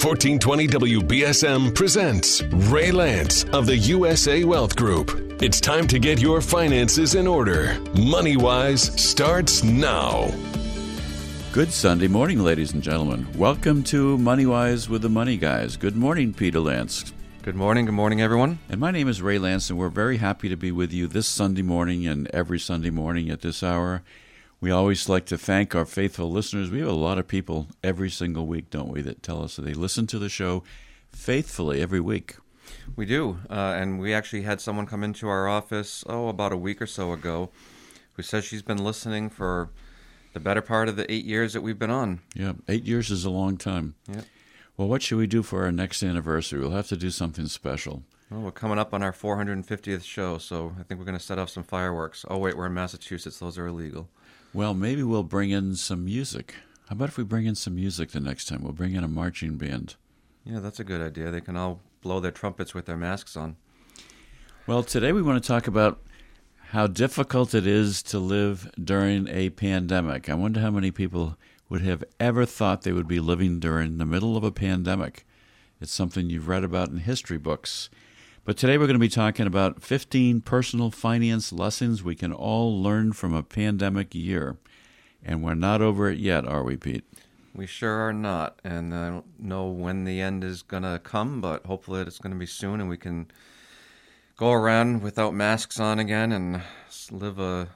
[0.00, 5.10] 1420 WBSM presents Ray Lance of the USA Wealth Group.
[5.42, 7.78] It's time to get your finances in order.
[8.00, 10.32] Money Wise starts now.
[11.52, 13.28] Good Sunday morning, ladies and gentlemen.
[13.36, 15.76] Welcome to Money Wise with the Money Guys.
[15.76, 17.12] Good morning, Peter Lance.
[17.42, 17.84] Good morning.
[17.84, 18.58] Good morning, everyone.
[18.70, 21.26] And my name is Ray Lance, and we're very happy to be with you this
[21.26, 24.00] Sunday morning and every Sunday morning at this hour.
[24.60, 26.70] We always like to thank our faithful listeners.
[26.70, 29.62] We have a lot of people every single week, don't we, that tell us that
[29.62, 30.62] they listen to the show
[31.10, 32.36] faithfully every week.
[32.94, 33.38] We do.
[33.48, 36.86] Uh, and we actually had someone come into our office, oh, about a week or
[36.86, 37.50] so ago,
[38.12, 39.70] who says she's been listening for
[40.34, 42.20] the better part of the eight years that we've been on.
[42.34, 43.94] Yeah, eight years is a long time.
[44.06, 44.22] Yeah.
[44.76, 46.60] Well, what should we do for our next anniversary?
[46.60, 48.02] We'll have to do something special.
[48.30, 51.38] Well, we're coming up on our 450th show, so I think we're going to set
[51.38, 52.24] off some fireworks.
[52.28, 53.38] Oh, wait, we're in Massachusetts.
[53.38, 54.08] Those are illegal.
[54.52, 56.56] Well, maybe we'll bring in some music.
[56.88, 58.62] How about if we bring in some music the next time?
[58.62, 59.94] We'll bring in a marching band.
[60.44, 61.30] Yeah, that's a good idea.
[61.30, 63.56] They can all blow their trumpets with their masks on.
[64.66, 66.00] Well, today we want to talk about
[66.70, 70.28] how difficult it is to live during a pandemic.
[70.28, 71.36] I wonder how many people
[71.68, 75.24] would have ever thought they would be living during the middle of a pandemic.
[75.80, 77.88] It's something you've read about in history books.
[78.50, 82.82] But today we're going to be talking about 15 personal finance lessons we can all
[82.82, 84.56] learn from a pandemic year.
[85.24, 87.04] And we're not over it yet, are we, Pete?
[87.54, 88.58] We sure are not.
[88.64, 92.32] And I don't know when the end is going to come, but hopefully it's going
[92.32, 93.30] to be soon and we can
[94.36, 96.60] go around without masks on again and
[97.12, 97.68] live a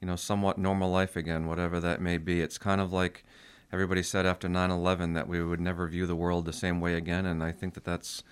[0.00, 3.24] you know somewhat normal life again whatever that may be it's kind of like
[3.72, 7.26] everybody said after 9/11 that we would never view the world the same way again
[7.26, 8.22] and I think that that's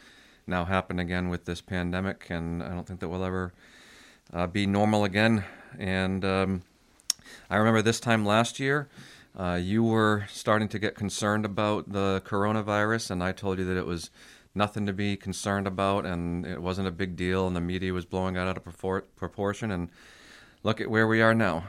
[0.46, 3.52] now happen again with this pandemic and I don't think that we'll ever
[4.32, 5.44] uh, be normal again
[5.78, 6.62] and um,
[7.50, 8.88] I remember this time last year
[9.38, 13.76] uh, you were starting to get concerned about the coronavirus and I told you that
[13.76, 14.10] it was
[14.54, 18.04] nothing to be concerned about, and it wasn't a big deal, and the media was
[18.04, 18.64] blowing it out of
[19.16, 19.70] proportion.
[19.70, 19.90] And
[20.62, 21.64] look at where we are now.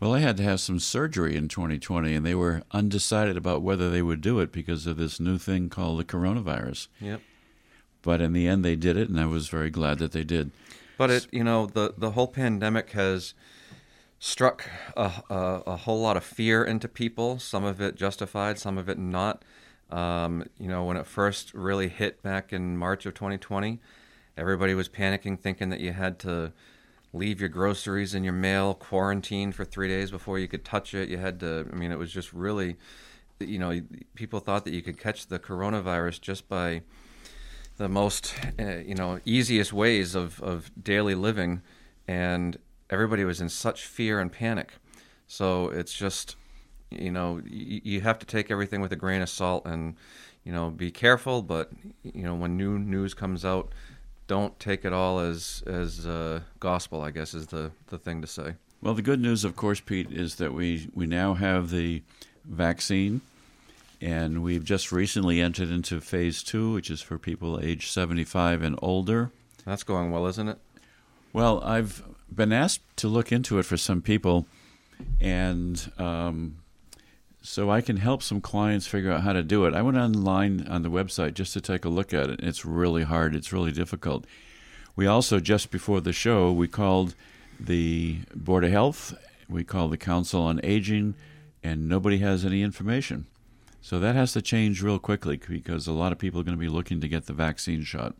[0.00, 3.88] Well, I had to have some surgery in 2020, and they were undecided about whether
[3.88, 6.88] they would do it because of this new thing called the coronavirus.
[7.00, 7.22] Yep.
[8.06, 10.52] But in the end, they did it, and I was very glad that they did.
[10.96, 13.34] But it, you know, the the whole pandemic has
[14.20, 17.40] struck a, a, a whole lot of fear into people.
[17.40, 19.44] Some of it justified, some of it not.
[19.90, 23.80] Um, you know, when it first really hit back in March of 2020,
[24.36, 26.52] everybody was panicking, thinking that you had to
[27.12, 31.08] leave your groceries in your mail, quarantine for three days before you could touch it.
[31.08, 32.76] You had to, I mean, it was just really,
[33.40, 33.80] you know,
[34.14, 36.82] people thought that you could catch the coronavirus just by
[37.76, 41.62] the most, uh, you know, easiest ways of, of daily living.
[42.08, 42.58] And
[42.90, 44.74] everybody was in such fear and panic.
[45.26, 46.36] So it's just,
[46.90, 49.96] you know you, you have to take everything with a grain of salt and
[50.44, 51.70] you know be careful but
[52.02, 53.70] you know when new news comes out
[54.26, 58.26] don't take it all as as uh, gospel i guess is the the thing to
[58.26, 62.02] say well the good news of course pete is that we we now have the
[62.44, 63.20] vaccine
[64.00, 68.78] and we've just recently entered into phase two which is for people age 75 and
[68.82, 69.30] older
[69.64, 70.58] that's going well isn't it
[71.32, 72.02] well i've
[72.34, 74.46] been asked to look into it for some people
[75.20, 76.56] and um,
[77.46, 79.74] so I can help some clients figure out how to do it.
[79.74, 82.40] I went online on the website just to take a look at it.
[82.42, 83.36] It's really hard.
[83.36, 84.24] It's really difficult.
[84.96, 87.14] We also just before the show we called
[87.60, 89.14] the Board of Health,
[89.48, 91.14] we called the Council on Aging,
[91.62, 93.26] and nobody has any information.
[93.86, 96.60] So that has to change real quickly because a lot of people are going to
[96.60, 98.16] be looking to get the vaccine shot.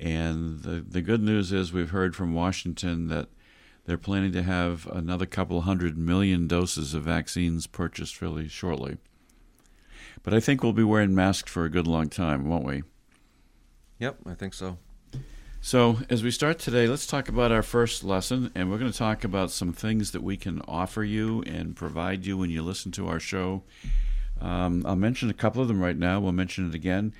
[0.00, 3.28] And the the good news is we've heard from Washington that
[3.84, 8.96] they're planning to have another couple hundred million doses of vaccines purchased fairly shortly.
[10.24, 12.82] But I think we'll be wearing masks for a good long time, won't we?
[14.00, 14.78] Yep, I think so.
[15.60, 18.98] So, as we start today, let's talk about our first lesson, and we're going to
[18.98, 22.90] talk about some things that we can offer you and provide you when you listen
[22.92, 23.62] to our show.
[24.40, 26.20] Um, I'll mention a couple of them right now.
[26.20, 27.12] We'll mention it again.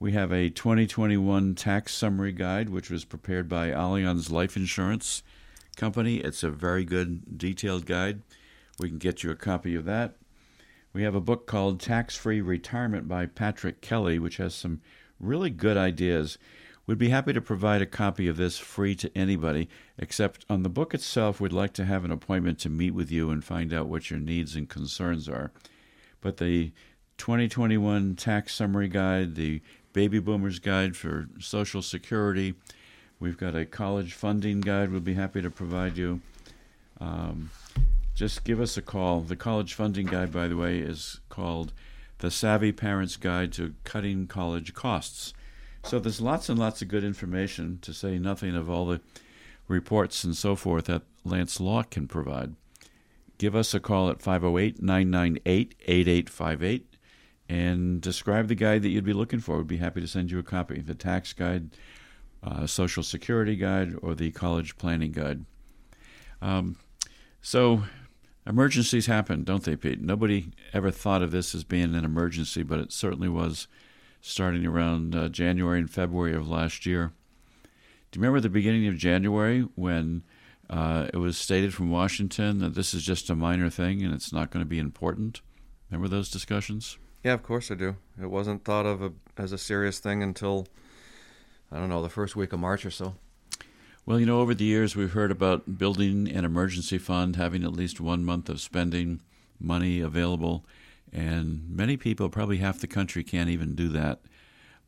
[0.00, 5.22] We have a 2021 tax summary guide, which was prepared by Allianz Life Insurance
[5.76, 6.18] company.
[6.18, 8.22] It's a very good detailed guide.
[8.78, 10.14] We can get you a copy of that.
[10.92, 14.80] We have a book called Tax Free Retirement by Patrick Kelly, which has some
[15.18, 16.38] really good ideas.
[16.86, 19.68] We'd be happy to provide a copy of this free to anybody,
[19.98, 23.30] except on the book itself, we'd like to have an appointment to meet with you
[23.30, 25.52] and find out what your needs and concerns are.
[26.20, 26.72] But the
[27.18, 29.60] 2021 Tax Summary Guide, the
[29.92, 32.54] Baby Boomers Guide for Social Security,
[33.20, 36.20] We've got a college funding guide we'll be happy to provide you.
[37.00, 37.50] Um,
[38.14, 39.20] just give us a call.
[39.20, 41.72] The college funding guide, by the way, is called
[42.18, 45.34] The Savvy Parent's Guide to Cutting College Costs.
[45.82, 49.00] So there's lots and lots of good information, to say nothing of all the
[49.66, 52.54] reports and so forth that Lance Law can provide.
[53.38, 56.96] Give us a call at 508 998 8858
[57.48, 59.58] and describe the guide that you'd be looking for.
[59.58, 61.70] We'd be happy to send you a copy the tax guide,
[62.42, 65.44] uh, social security guide, or the college planning guide.
[66.42, 66.76] Um,
[67.40, 67.84] so,
[68.46, 70.00] emergencies happen, don't they, Pete?
[70.00, 73.66] Nobody ever thought of this as being an emergency, but it certainly was
[74.20, 77.12] starting around uh, January and February of last year.
[78.10, 80.22] Do you remember the beginning of January when
[80.70, 84.32] uh, it was stated from Washington that this is just a minor thing and it's
[84.32, 85.40] not going to be important?
[85.90, 86.98] Remember those discussions?
[87.24, 87.96] Yeah, of course I do.
[88.20, 90.66] It wasn't thought of a, as a serious thing until,
[91.72, 93.14] I don't know, the first week of March or so.
[94.04, 97.72] Well, you know, over the years we've heard about building an emergency fund, having at
[97.72, 99.20] least one month of spending
[99.60, 100.64] money available,
[101.12, 104.20] and many people, probably half the country, can't even do that.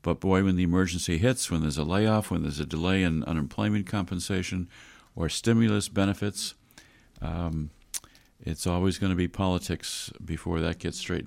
[0.02, 3.24] But boy, when the emergency hits, when there's a layoff, when there's a delay in
[3.24, 4.68] unemployment compensation
[5.16, 6.54] or stimulus benefits,
[7.20, 7.70] um,
[8.42, 11.26] it's always going to be politics before that gets straight.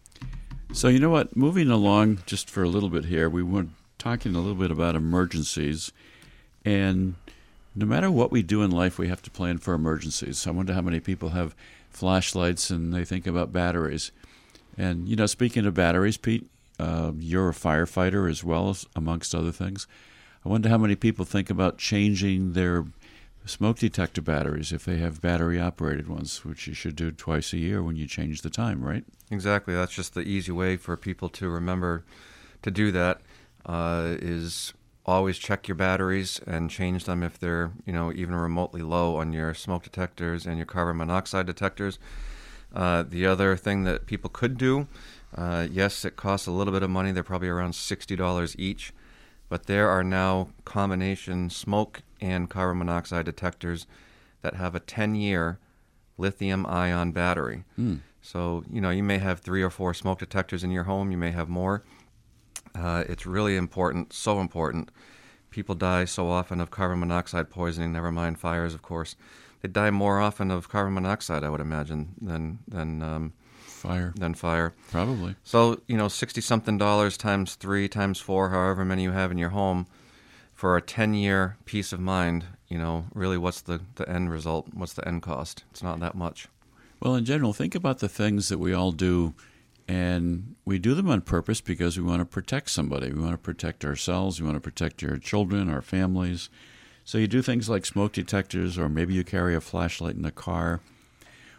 [0.72, 1.38] So, you know what?
[1.38, 3.68] Moving along just for a little bit here, we were
[4.00, 5.92] talking a little bit about emergencies.
[6.66, 7.16] And
[7.76, 10.48] no matter what we do in life, we have to plan for emergencies.
[10.48, 11.56] I wonder how many people have
[11.92, 14.12] flashlights and they think about batteries.
[14.76, 16.50] And, you know, speaking of batteries, Pete,
[16.80, 19.86] uh, you're a firefighter as well, as, amongst other things.
[20.44, 22.86] I wonder how many people think about changing their
[23.46, 27.58] smoke detector batteries if they have battery operated ones, which you should do twice a
[27.58, 29.04] year when you change the time, right?
[29.32, 29.74] Exactly.
[29.74, 32.06] That's just the easy way for people to remember
[32.62, 33.22] to do that.
[33.66, 34.74] Uh, is
[35.06, 39.34] always check your batteries and change them if they're you know even remotely low on
[39.34, 42.00] your smoke detectors and your carbon monoxide detectors.
[42.74, 44.88] Uh, the other thing that people could do,
[45.36, 47.12] uh, yes, it costs a little bit of money.
[47.12, 48.94] They're probably around sixty dollars each,
[49.48, 53.86] but there are now combination smoke and carbon monoxide detectors
[54.42, 55.60] that have a ten-year
[56.18, 57.64] lithium-ion battery.
[57.78, 58.00] Mm.
[58.22, 61.18] So, you know, you may have three or four smoke detectors in your home, you
[61.18, 61.84] may have more.
[62.74, 64.90] Uh, it's really important, so important.
[65.50, 69.16] People die so often of carbon monoxide poisoning, never mind fires, of course.
[69.62, 73.34] They die more often of carbon monoxide, I would imagine, than, than um,
[73.66, 74.14] fire.
[74.16, 74.74] Than fire.
[74.90, 75.36] Probably.
[75.44, 79.38] So, you know, 60 something dollars times three, times four, however many you have in
[79.38, 79.88] your home
[80.64, 84.70] for a 10 year peace of mind, you know, really what's the, the end result?
[84.74, 85.66] What's the end cost?
[85.72, 86.48] It's not that much.
[87.02, 89.34] Well, in general, think about the things that we all do,
[89.90, 93.12] and we do them on purpose because we want to protect somebody.
[93.12, 94.40] We want to protect ourselves.
[94.40, 96.50] We want to protect your children, our families.
[97.04, 100.32] So you do things like smoke detectors, or maybe you carry a flashlight in the
[100.32, 100.80] car.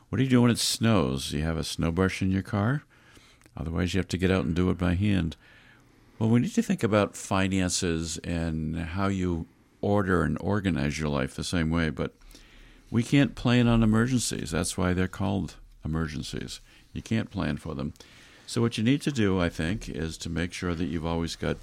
[0.09, 1.31] What do you do when it snows?
[1.31, 2.85] You have a snow brush in your car?
[3.55, 5.37] Otherwise, you have to get out and do it by hand.
[6.25, 9.45] Well, we need to think about finances and how you
[9.83, 12.15] order and organize your life the same way, but
[12.91, 14.51] we can't plan on emergencies.
[14.51, 16.61] That's why they're called emergencies.
[16.95, 17.93] You can't plan for them.
[18.47, 21.37] So, what you need to do, I think, is to make sure that you've always
[21.37, 21.59] got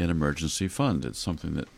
[0.00, 1.04] an emergency fund.
[1.04, 1.68] It's something that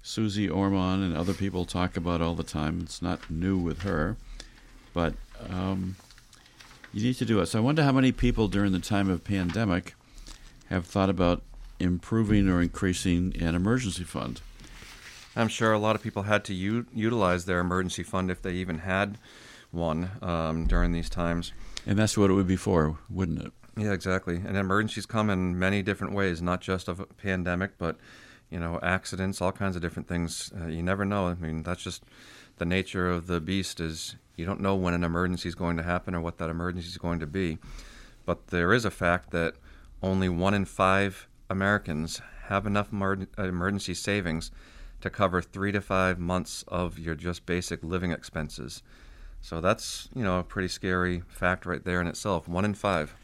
[0.00, 2.82] Susie Orman and other people talk about all the time.
[2.84, 4.16] It's not new with her,
[4.92, 5.14] but
[5.50, 5.96] um,
[6.92, 7.46] you need to do it.
[7.46, 9.96] So, I wonder how many people during the time of pandemic
[10.68, 11.42] have thought about
[11.78, 14.40] improving or increasing an emergency fund.
[15.36, 18.52] I'm sure a lot of people had to u- utilize their emergency fund if they
[18.52, 19.18] even had
[19.70, 21.52] one um, during these times.
[21.86, 23.52] And that's what it would be for, wouldn't it?
[23.76, 24.36] Yeah, exactly.
[24.36, 27.96] And emergencies come in many different ways, not just of a pandemic, but
[28.50, 30.52] you know, accidents, all kinds of different things.
[30.60, 31.26] Uh, you never know.
[31.26, 32.04] I mean, that's just
[32.58, 33.80] the nature of the beast.
[33.80, 36.88] Is you don't know when an emergency is going to happen or what that emergency
[36.88, 37.58] is going to be.
[38.24, 39.54] But there is a fact that
[40.02, 44.50] only one in five Americans have enough emer- emergency savings
[45.00, 48.82] to cover three to five months of your just basic living expenses.
[49.40, 52.48] So that's you know a pretty scary fact right there in itself.
[52.48, 53.14] One in five.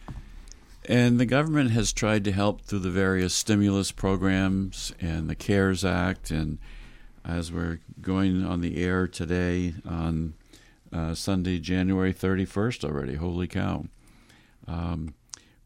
[0.87, 5.85] And the government has tried to help through the various stimulus programs and the CARES
[5.85, 6.31] Act.
[6.31, 6.59] And
[7.25, 10.35] as we're going on the air today on
[10.93, 13.87] uh, Sunday, January 31st already, holy cow.
[14.67, 15.15] Um,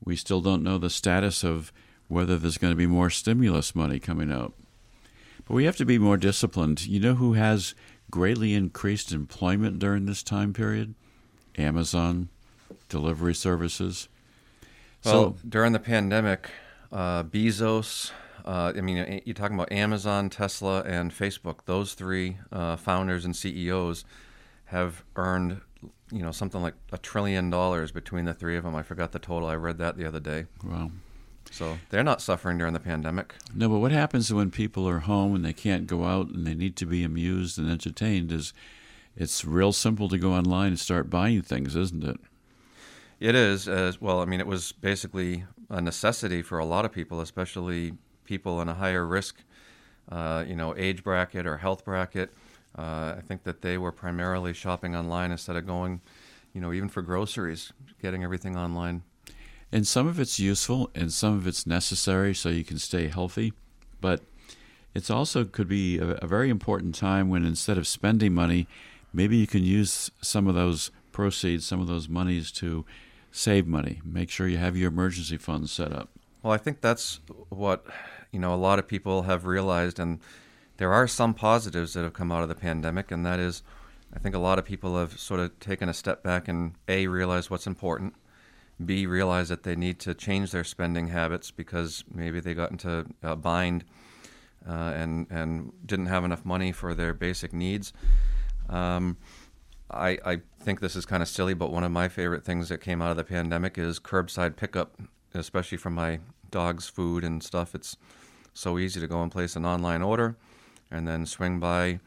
[0.04, 1.72] we still don't know the status of
[2.08, 4.52] whether there's going to be more stimulus money coming out.
[5.46, 6.86] But we have to be more disciplined.
[6.86, 7.74] You know who has
[8.10, 10.94] greatly increased employment during this time period?
[11.58, 12.28] Amazon,
[12.88, 14.08] delivery services.
[15.04, 16.50] Well, so, during the pandemic,
[16.90, 18.10] uh, Bezos,
[18.44, 21.60] uh, I mean, you're talking about Amazon, Tesla, and Facebook.
[21.66, 24.04] Those three uh, founders and CEOs
[24.66, 25.60] have earned
[26.10, 28.74] you know, something like a trillion dollars between the three of them.
[28.74, 29.48] I forgot the total.
[29.48, 30.46] I read that the other day.
[30.62, 30.90] Wow.
[31.50, 33.34] So they're not suffering during the pandemic.
[33.54, 36.54] No, but what happens when people are home and they can't go out and they
[36.54, 38.52] need to be amused and entertained is
[39.16, 42.18] it's real simple to go online and start buying things, isn't it?
[43.20, 43.68] It is.
[43.68, 47.92] As well, I mean, it was basically a necessity for a lot of people, especially
[48.24, 49.36] people in a higher risk,
[50.10, 52.32] uh, you know, age bracket or health bracket.
[52.76, 56.00] Uh, I think that they were primarily shopping online instead of going,
[56.52, 57.72] you know, even for groceries,
[58.02, 59.02] getting everything online.
[59.74, 63.52] And some of it's useful and some of it's necessary so you can stay healthy.
[64.00, 64.20] But
[64.94, 68.68] it's also could be a, a very important time when instead of spending money,
[69.12, 72.84] maybe you can use some of those proceeds, some of those monies to
[73.32, 74.00] save money.
[74.04, 76.08] Make sure you have your emergency funds set up.
[76.44, 77.84] Well, I think that's what
[78.30, 80.20] you know a lot of people have realized, and
[80.76, 83.64] there are some positives that have come out of the pandemic, and that is,
[84.14, 87.08] I think a lot of people have sort of taken a step back and a
[87.08, 88.14] realized what's important,
[88.84, 93.06] b realize that they need to change their spending habits because maybe they got into
[93.22, 93.84] a bind
[94.68, 97.92] uh, and and didn't have enough money for their basic needs.
[98.68, 99.16] Um,
[99.90, 102.78] I, I think this is kind of silly, but one of my favorite things that
[102.78, 104.98] came out of the pandemic is curbside pickup,
[105.34, 107.74] especially for my dog's food and stuff.
[107.74, 107.96] It's
[108.54, 110.36] so easy to go and place an online order
[110.90, 112.00] and then swing by,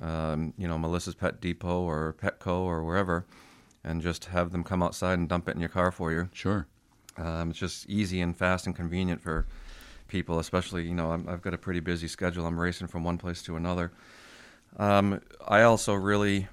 [0.00, 3.26] um, you know, Melissa's Pet Depot or Petco or wherever
[3.84, 6.28] and just have them come outside and dump it in your car for you.
[6.32, 6.66] Sure.
[7.16, 9.46] Um, it's just easy and fast and convenient for
[10.08, 12.46] people, especially, you know, i have got a pretty busy schedule.
[12.46, 13.92] I'm racing from one place to another.
[14.76, 16.48] Um, I also really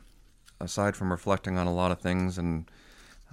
[0.60, 2.66] aside from reflecting on a lot of things and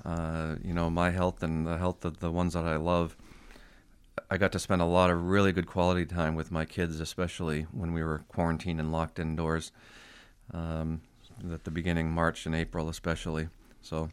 [0.05, 3.17] uh, you know my health and the health of the ones that I love,
[4.31, 7.63] I got to spend a lot of really good quality time with my kids, especially
[7.73, 9.73] when we were quarantined and locked indoors.
[10.53, 11.01] Um,
[11.53, 13.49] at the beginning, March and April, especially.
[13.85, 14.11] So,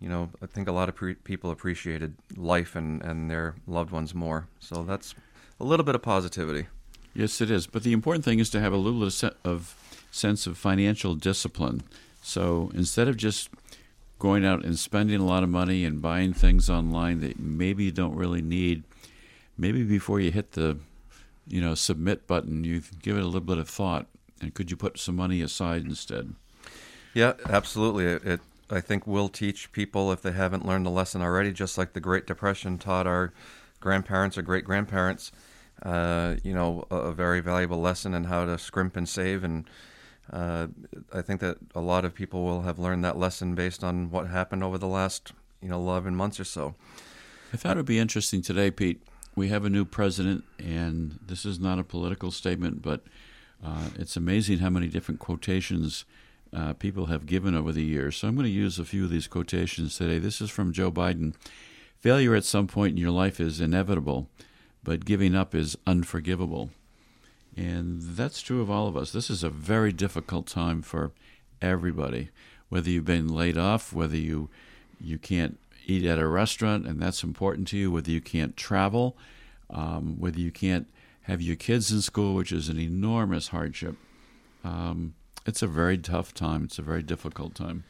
[0.00, 3.92] you know, I think a lot of pre- people appreciated life and, and their loved
[3.92, 4.48] ones more.
[4.58, 5.14] So that's
[5.60, 6.66] a little bit of positivity.
[7.14, 7.66] Yes, it is.
[7.66, 9.74] But the important thing is to have a little bit of
[10.10, 11.82] sense of financial discipline
[12.28, 13.48] so instead of just
[14.18, 17.90] going out and spending a lot of money and buying things online that maybe you
[17.90, 18.82] don't really need,
[19.56, 20.78] maybe before you hit the
[21.46, 24.06] you know submit button, you give it a little bit of thought.
[24.42, 26.34] And could you put some money aside instead?
[27.14, 28.04] Yeah, absolutely.
[28.04, 31.78] It, it I think will teach people if they haven't learned the lesson already, just
[31.78, 33.32] like the Great Depression taught our
[33.80, 35.32] grandparents or great grandparents.
[35.82, 39.64] Uh, you know, a, a, very valuable lesson in how to scrimp and save and
[40.32, 40.66] uh,
[41.12, 44.26] I think that a lot of people will have learned that lesson based on what
[44.26, 45.32] happened over the last
[45.62, 46.74] you know 11 months or so.
[47.52, 49.02] I thought it would be interesting today, Pete.
[49.34, 53.02] We have a new president, and this is not a political statement, but
[53.64, 56.04] uh, it's amazing how many different quotations
[56.54, 58.16] uh, people have given over the years.
[58.16, 60.18] So I'm going to use a few of these quotations today.
[60.18, 61.34] This is from Joe Biden.
[61.98, 64.28] Failure at some point in your life is inevitable,
[64.82, 66.70] but giving up is unforgivable.
[67.56, 69.10] And that's true of all of us.
[69.10, 71.10] This is a very difficult time for
[71.60, 72.30] everybody,
[72.68, 74.48] whether you've been laid off, whether you
[75.00, 79.16] you can't eat at a restaurant and that's important to you, whether you can't travel,
[79.70, 80.88] um, whether you can't
[81.22, 83.96] have your kids in school, which is an enormous hardship.
[84.64, 85.14] Um,
[85.48, 86.64] it's a very tough time.
[86.64, 87.84] It's a very difficult time.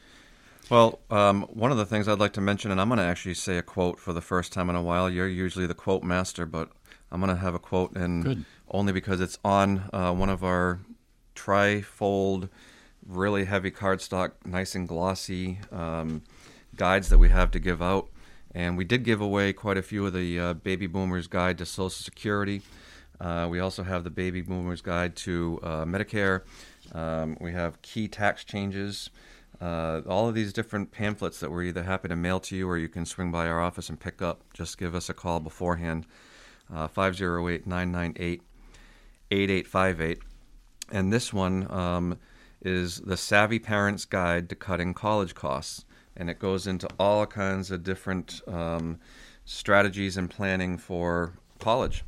[0.69, 3.33] Well, um, one of the things I'd like to mention, and I'm going to actually
[3.33, 5.09] say a quote for the first time in a while.
[5.09, 6.69] You're usually the quote master, but
[7.11, 8.45] I'm going to have a quote, and Good.
[8.69, 10.79] only because it's on uh, one of our
[11.35, 12.47] tri-fold,
[13.05, 16.21] really heavy cardstock, nice and glossy um,
[16.75, 18.07] guides that we have to give out.
[18.55, 21.65] And we did give away quite a few of the uh, Baby Boomers Guide to
[21.65, 22.61] Social Security.
[23.19, 26.41] Uh, we also have the Baby Boomers Guide to uh, Medicare.
[26.93, 29.09] Um, we have key tax changes.
[29.61, 32.77] Uh, all of these different pamphlets that we're either happy to mail to you or
[32.77, 34.41] you can swing by our office and pick up.
[34.53, 36.05] Just give us a call beforehand.
[36.69, 38.41] 508 998
[39.31, 40.19] 8858.
[40.91, 42.17] And this one um,
[42.61, 45.85] is the Savvy Parent's Guide to Cutting College Costs.
[46.15, 48.99] And it goes into all kinds of different um,
[49.45, 52.03] strategies and planning for college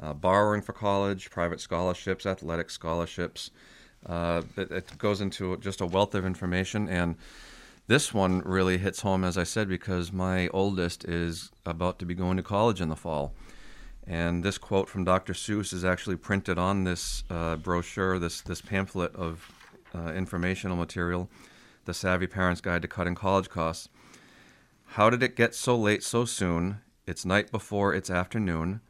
[0.00, 3.50] uh, borrowing for college, private scholarships, athletic scholarships.
[4.06, 6.88] Uh, it, it, goes into just a wealth of information.
[6.88, 7.16] And
[7.86, 12.14] this one really hits home, as I said, because my oldest is about to be
[12.14, 13.34] going to college in the fall.
[14.06, 15.32] And this quote from Dr.
[15.32, 19.50] Seuss is actually printed on this uh, brochure, this, this pamphlet of
[19.94, 21.30] uh, informational material,
[21.86, 23.88] The Savvy Parent's Guide to Cutting College Costs.
[24.88, 26.80] How did it get so late so soon?
[27.06, 28.80] It's night before it's afternoon.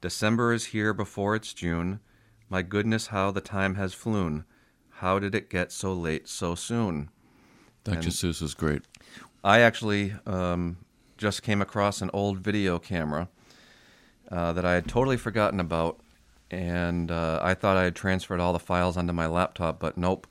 [0.00, 2.00] December is here before it's June.
[2.48, 4.44] My goodness, how the time has flown.
[4.98, 7.10] How did it get so late so soon?
[7.84, 7.96] Dr.
[7.96, 8.82] And Seuss is great.
[9.42, 10.78] I actually um,
[11.18, 13.28] just came across an old video camera
[14.30, 16.00] uh, that I had totally forgotten about,
[16.50, 20.26] and uh, I thought I had transferred all the files onto my laptop, but nope.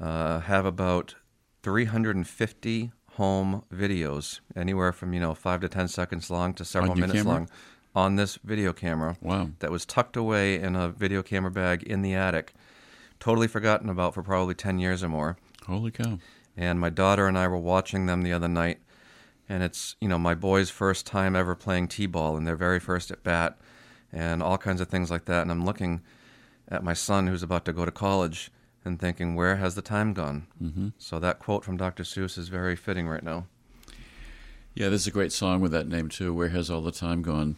[0.00, 1.14] Uh, have about
[1.62, 7.14] 350 home videos, anywhere from you know five to ten seconds long to several minutes
[7.14, 7.32] camera?
[7.32, 7.48] long,
[7.94, 9.16] on this video camera.
[9.22, 9.50] Wow.
[9.60, 12.52] That was tucked away in a video camera bag in the attic,
[13.20, 16.18] totally forgotten about for probably 10 years or more Holy cow.
[16.56, 18.78] and my daughter and I were watching them the other night,
[19.48, 23.10] and it's you know my boys' first time ever playing t-ball and their very first
[23.10, 23.58] at bat,
[24.12, 25.42] and all kinds of things like that.
[25.42, 26.02] And I'm looking
[26.68, 28.50] at my son who's about to go to college
[28.84, 30.46] and thinking, where has the time gone?
[30.62, 30.88] Mm-hmm.
[30.98, 32.04] So that quote from Dr.
[32.04, 33.46] Seuss is very fitting right now.
[34.74, 36.34] Yeah, there's a great song with that name too.
[36.34, 37.56] Where has all the time gone?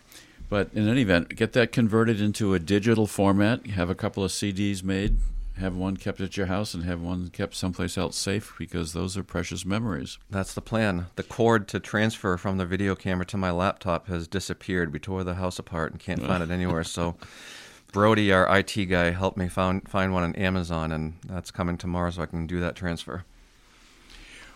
[0.49, 3.67] But in any event, get that converted into a digital format.
[3.69, 5.19] Have a couple of CDs made.
[5.59, 9.17] Have one kept at your house and have one kept someplace else safe because those
[9.17, 10.19] are precious memories.
[10.31, 11.07] That's the plan.
[11.17, 14.93] The cord to transfer from the video camera to my laptop has disappeared.
[14.93, 16.85] We tore the house apart and can't find it anywhere.
[16.85, 17.17] So,
[17.93, 22.11] Brody, our IT guy, helped me found, find one on Amazon, and that's coming tomorrow,
[22.11, 23.25] so I can do that transfer.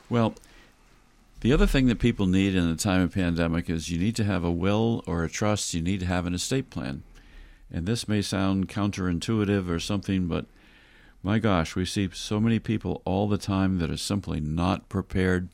[0.08, 0.34] Well,
[1.40, 4.24] the other thing that people need in a time of pandemic is you need to
[4.24, 5.74] have a will or a trust.
[5.74, 7.02] You need to have an estate plan.
[7.72, 10.46] And this may sound counterintuitive or something, but
[11.22, 15.48] my gosh, we see so many people all the time that are simply not prepared.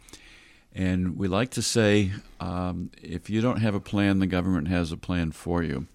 [0.74, 4.92] And we like to say um, if you don't have a plan, the government has
[4.92, 5.86] a plan for you.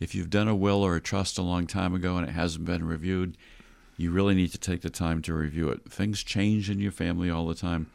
[0.00, 2.64] If you've done a will or a trust a long time ago and it hasn't
[2.64, 3.36] been reviewed,
[3.96, 5.90] you really need to take the time to review it.
[5.90, 7.90] Things change in your family all the time.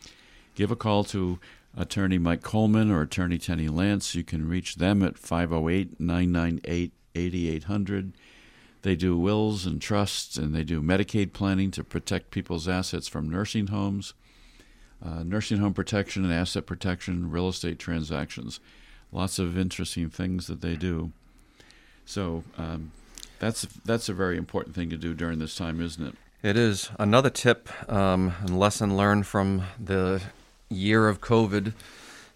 [0.56, 1.40] Give a call to
[1.76, 4.16] attorney Mike Coleman or attorney Tenny Lance.
[4.16, 8.14] You can reach them at 508 998 8800.
[8.82, 13.30] They do wills and trusts and they do Medicaid planning to protect people's assets from
[13.30, 14.14] nursing homes,
[15.04, 18.60] uh, nursing home protection and asset protection, real estate transactions.
[19.12, 21.12] Lots of interesting things that they do.
[22.06, 22.92] So um,
[23.40, 26.16] that's that's a very important thing to do during this time, isn't it?
[26.42, 26.90] It is.
[26.98, 30.22] Another tip um, and lesson learned from the
[30.70, 31.74] year of COVID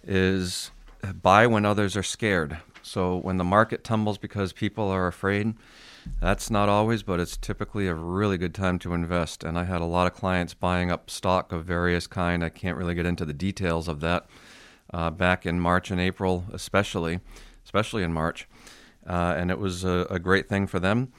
[0.05, 0.71] is
[1.21, 2.57] buy when others are scared.
[2.81, 5.53] So when the market tumbles because people are afraid,
[6.19, 9.43] that's not always, but it's typically a really good time to invest.
[9.43, 12.43] And I had a lot of clients buying up stock of various kind.
[12.43, 14.27] I can't really get into the details of that
[14.93, 17.19] uh, back in March and April, especially,
[17.63, 18.47] especially in March.
[19.07, 21.11] Uh, and it was a, a great thing for them.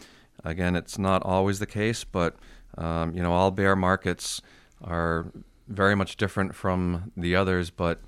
[0.43, 2.37] Again, it's not always the case, but
[2.77, 4.41] um, you know, all bear markets
[4.83, 5.33] are
[5.69, 8.01] very much different from the others, but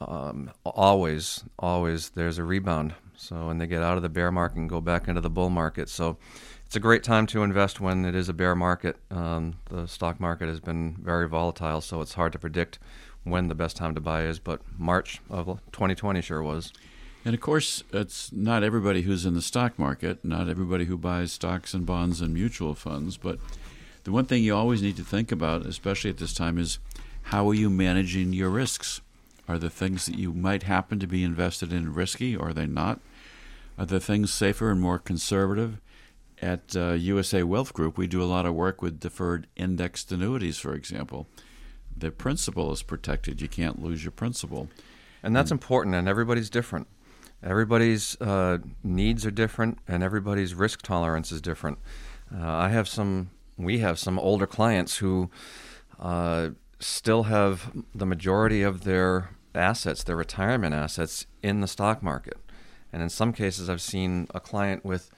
[0.00, 2.94] um, always, always there's a rebound.
[3.20, 5.50] So when they get out of the bear market and go back into the bull
[5.50, 6.16] market, so
[6.64, 8.96] it's a great time to invest when it is a bear market.
[9.10, 12.78] Um, the stock market has been very volatile, so it's hard to predict
[13.22, 14.38] when the best time to buy is.
[14.38, 16.72] But March of 2020 sure was.
[17.22, 21.30] And of course, it's not everybody who's in the stock market, not everybody who buys
[21.30, 23.18] stocks and bonds and mutual funds.
[23.18, 23.38] But
[24.04, 26.78] the one thing you always need to think about, especially at this time, is
[27.24, 29.02] how are you managing your risks?
[29.46, 32.66] Are the things that you might happen to be invested in risky, or are they
[32.66, 33.00] not?
[33.80, 35.80] Are the things safer and more conservative?
[36.42, 40.58] At uh, USA Wealth Group, we do a lot of work with deferred indexed annuities,
[40.58, 41.28] for example.
[41.96, 43.40] The principal is protected.
[43.40, 44.68] You can't lose your principal.
[45.22, 46.88] And that's important, and everybody's different.
[47.42, 51.78] Everybody's uh, needs are different, and everybody's risk tolerance is different.
[52.30, 55.30] Uh, I have some, we have some older clients who
[55.98, 62.36] uh, still have the majority of their assets, their retirement assets, in the stock market.
[62.92, 65.10] And in some cases, I've seen a client with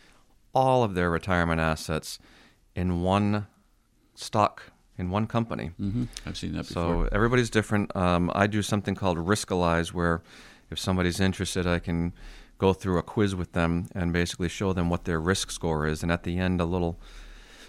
[0.55, 2.19] all of their retirement assets
[2.75, 3.47] in one
[4.15, 4.65] stock,
[4.99, 5.71] in one company.
[5.81, 6.05] Mm-hmm.
[6.27, 7.07] I've seen that before.
[7.07, 7.95] So everybody's different.
[7.97, 10.23] Um, I do something called Riskalyze, where
[10.71, 12.13] if somebody's interested, I can
[12.59, 16.03] go through a quiz with them and basically show them what their risk score is.
[16.03, 16.99] And at the end, a little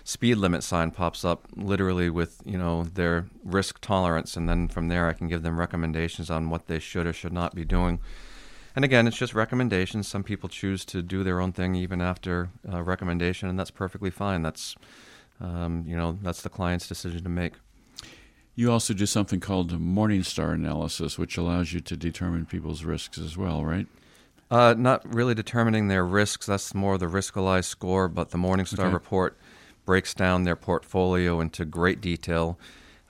[0.03, 4.89] speed limit sign pops up, literally with you know their risk tolerance, and then from
[4.89, 7.99] there, I can give them recommendations on what they should or should not be doing.
[8.75, 10.07] And again, it's just recommendations.
[10.07, 14.09] Some people choose to do their own thing even after a recommendation, and that's perfectly
[14.09, 14.41] fine.
[14.41, 14.75] That's
[15.39, 17.53] um, you know that's the client's decision to make.
[18.55, 23.35] You also do something called Morningstar analysis, which allows you to determine people's risks as
[23.35, 23.87] well, right?
[24.51, 26.45] Uh, not really determining their risks.
[26.45, 28.93] That's more the Riskalyze score, but the Morningstar Okay.
[28.93, 29.37] report
[29.85, 32.59] breaks down their portfolio into great detail.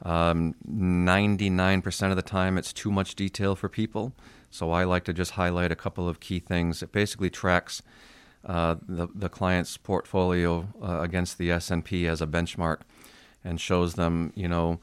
[0.04, 4.14] Um, 99% of the time, it's too much detail for people.
[4.54, 6.84] So I like to just highlight a couple of key things.
[6.84, 7.82] It basically tracks
[8.46, 12.82] uh, the, the client's portfolio uh, against the S&P as a benchmark
[13.44, 14.80] and shows them, you know,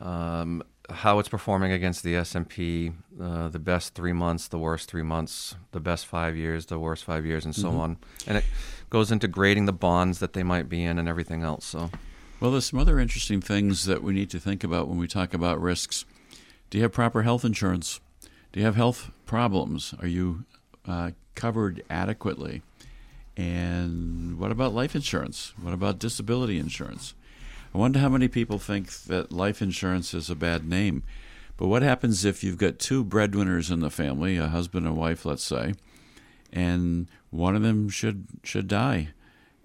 [0.00, 2.90] um, how it's performing against the S&P,
[3.22, 7.04] uh, the best three months, the worst three months, the best five years, the worst
[7.04, 7.78] five years, and so Mhm.
[7.78, 7.96] on.
[8.26, 8.44] And it
[8.90, 11.64] goes into grading the bonds that they might be in and everything else.
[11.64, 11.90] So,
[12.40, 15.32] Well, there's some other interesting things that we need to think about when we talk
[15.32, 16.04] about risks.
[16.70, 18.00] Do you have proper health insurance?
[18.56, 19.92] Do you have health problems?
[20.00, 20.46] Are you
[20.88, 22.62] uh, covered adequately?
[23.36, 25.52] And what about life insurance?
[25.60, 27.12] What about disability insurance?
[27.74, 31.02] I wonder how many people think that life insurance is a bad name.
[31.58, 35.26] But what happens if you've got two breadwinners in the family, a husband and wife,
[35.26, 35.74] let's say,
[36.50, 39.08] and one of them should should die?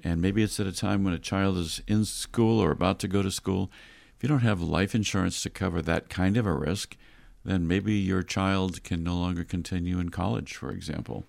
[0.04, 3.08] And maybe it's at a time when a child is in school or about to
[3.08, 3.72] go to school.
[4.18, 6.98] If you don't have life insurance to cover that kind of a risk,
[7.44, 11.26] then maybe your child can no longer continue in college, for example.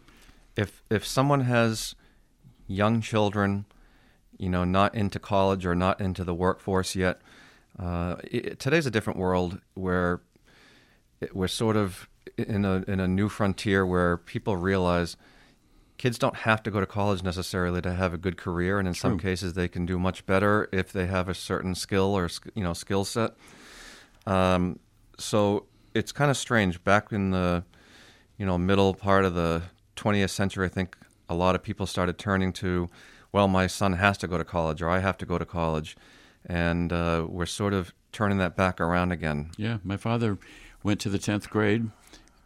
[0.57, 1.95] if if someone has
[2.67, 3.65] young children,
[4.39, 7.21] you know, not into college or not into the workforce yet,
[7.79, 10.21] uh, it, today's a different world where
[11.21, 15.17] it, we're sort of in a in a new frontier where people realize
[15.99, 18.95] kids don't have to go to college necessarily to have a good career, and in
[18.95, 22.63] some cases they can do much better if they have a certain skill or you
[22.63, 23.35] know skill set.
[24.27, 24.79] Um,
[25.19, 26.83] so it's kind of strange.
[26.85, 27.65] Back in the
[28.39, 29.63] you know middle part of the
[29.97, 30.97] 20th century, I think
[31.29, 32.89] a lot of people started turning to,
[33.31, 35.97] well, my son has to go to college, or I have to go to college,
[36.47, 39.51] and uh, we're sort of turning that back around again.
[39.57, 40.39] Yeah, my father
[40.83, 41.91] went to the 10th grade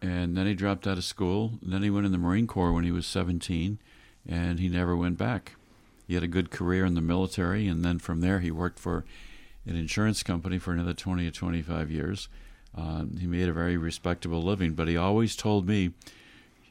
[0.01, 1.59] and then he dropped out of school.
[1.61, 3.79] Then he went in the Marine Corps when he was 17
[4.27, 5.55] and he never went back.
[6.07, 9.05] He had a good career in the military and then from there he worked for
[9.65, 12.29] an insurance company for another 20 or 25 years.
[12.77, 15.91] Um, he made a very respectable living, but he always told me,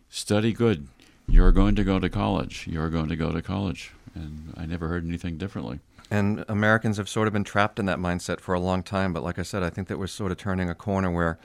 [0.09, 0.87] study good.
[1.29, 2.67] You're going to go to college.
[2.69, 3.93] You're going to go to college.
[4.15, 5.81] And I never heard anything differently.
[6.11, 9.13] And Americans have sort of been trapped in that mindset for a long time.
[9.13, 11.39] But like I said, I think that we're sort of turning a corner where,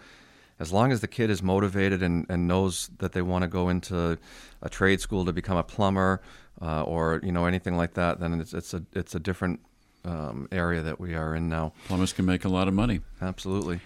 [0.60, 3.70] as long as the kid is motivated and, and knows that they want to go
[3.70, 4.20] into
[4.62, 6.22] a trade school to become a plumber
[6.62, 9.60] uh, or you know anything like that, then it's it's a it's a different
[10.06, 11.74] um, area that we are in now.
[11.88, 13.02] Plumbers can make a lot of money.
[13.20, 13.80] Absolutely.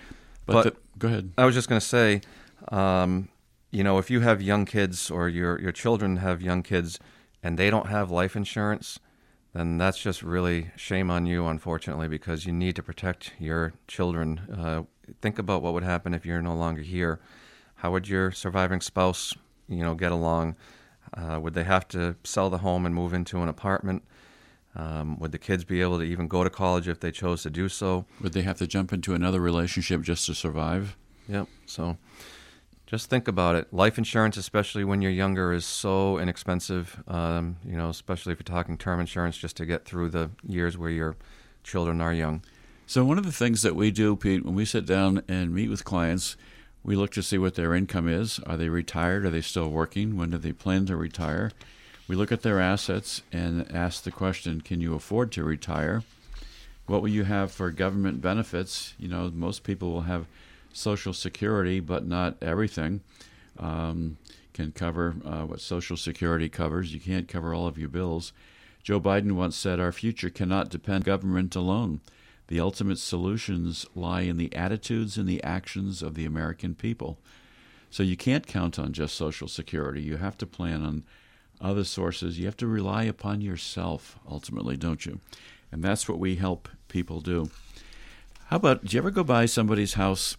[0.46, 1.32] But, But- the, go ahead.
[1.38, 2.22] I was just going to say,
[2.70, 3.30] um,
[3.72, 7.00] you know, if you have young kids or your your children have young kids
[7.44, 9.00] and they don't have life insurance,
[9.54, 14.40] then that's just really shame on you, unfortunately, because you need to protect your children.
[14.54, 14.84] Uh,
[15.22, 17.20] think about what would happen if you're no longer here.
[17.76, 19.34] How would your surviving spouse,
[19.68, 20.56] you know, get along?
[21.16, 24.04] Uh, would they have to sell the home and move into an apartment?
[24.76, 27.50] Um, would the kids be able to even go to college if they chose to
[27.50, 28.06] do so?
[28.22, 30.98] Would they have to jump into another relationship just to survive?
[31.30, 31.48] Yep.
[31.66, 31.98] So
[32.86, 33.74] just think about it.
[33.74, 37.02] Life insurance, especially when you're younger, is so inexpensive.
[37.08, 40.78] Um, you know, especially if you're talking term insurance, just to get through the years
[40.78, 41.16] where your
[41.64, 42.44] children are young.
[42.86, 45.70] So, one of the things that we do, Pete, when we sit down and meet
[45.70, 46.38] with clients,
[46.84, 48.40] we look to see what their income is.
[48.46, 49.26] Are they retired?
[49.26, 50.16] Are they still working?
[50.16, 51.52] When do they plan to retire?
[52.08, 56.04] We look at their assets and ask the question Can you afford to retire?
[56.86, 58.94] What will you have for government benefits?
[59.00, 60.28] You know, most people will have
[60.72, 63.02] Social Security, but not everything
[63.58, 64.18] um,
[64.54, 66.94] can cover uh, what Social Security covers.
[66.94, 68.34] You can't cover all of your bills.
[68.84, 72.02] Joe Biden once said, Our future cannot depend on government alone.
[72.50, 77.18] The ultimate solutions lie in the attitudes and the actions of the American people.
[77.90, 80.04] So you can't count on just Social Security.
[80.04, 81.04] You have to plan on
[81.62, 82.40] other sources.
[82.40, 85.20] You have to rely upon yourself, ultimately, don't you?
[85.72, 87.50] And that's what we help people do.
[88.48, 90.38] How about, do you ever go by somebody's house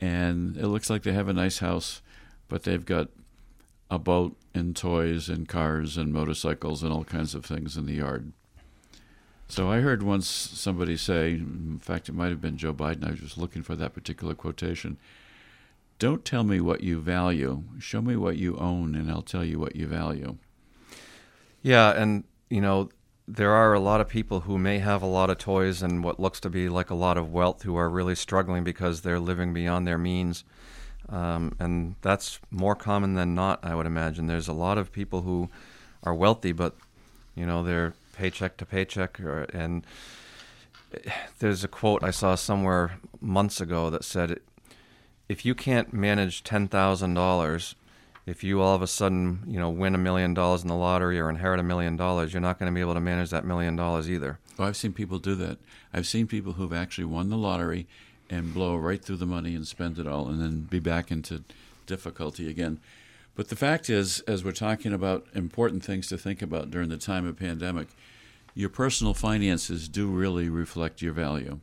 [0.00, 2.02] and it looks like they have a nice house,
[2.48, 3.08] but they've got
[3.90, 7.94] a boat and toys and cars and motorcycles and all kinds of things in the
[7.94, 8.32] yard?
[9.48, 13.06] So I heard once somebody say, in fact, it might have been Joe Biden.
[13.06, 14.98] I was just looking for that particular quotation.
[16.00, 17.62] Don't tell me what you value.
[17.78, 20.36] Show me what you own, and I'll tell you what you value.
[21.66, 22.90] Yeah, and you know,
[23.26, 26.20] there are a lot of people who may have a lot of toys and what
[26.20, 29.52] looks to be like a lot of wealth who are really struggling because they're living
[29.52, 30.44] beyond their means.
[31.08, 34.28] Um, and that's more common than not, I would imagine.
[34.28, 35.50] There's a lot of people who
[36.04, 36.76] are wealthy, but
[37.34, 39.84] you know they're paycheck to paycheck, or, and
[41.40, 44.38] there's a quote I saw somewhere months ago that said,
[45.28, 47.74] "If you can't manage ten thousand dollars,
[48.26, 51.18] if you all of a sudden you know win a million dollars in the lottery
[51.18, 53.76] or inherit a million dollars, you're not going to be able to manage that million
[53.76, 55.58] dollars either." Oh, I've seen people do that.
[55.92, 57.86] I've seen people who've actually won the lottery
[58.28, 61.44] and blow right through the money and spend it all and then be back into
[61.86, 62.80] difficulty again.
[63.36, 66.96] But the fact is, as we're talking about important things to think about during the
[66.96, 67.88] time of pandemic,
[68.54, 71.60] your personal finances do really reflect your value.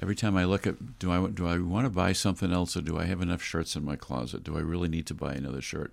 [0.00, 2.80] Every time I look at do I do I want to buy something else or
[2.80, 4.44] do I have enough shirts in my closet?
[4.44, 5.92] Do I really need to buy another shirt?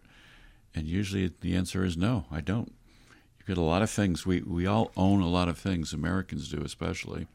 [0.73, 2.73] And usually the answer is no, I don't.
[3.39, 4.25] You get a lot of things.
[4.25, 5.93] We we all own a lot of things.
[5.93, 7.27] Americans do especially.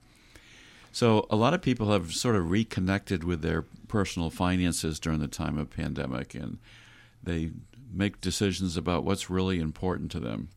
[0.93, 5.29] So a lot of people have sort of reconnected with their personal finances during the
[5.29, 6.59] time of pandemic, and
[7.23, 7.51] they
[7.93, 10.49] make decisions about what's really important to them.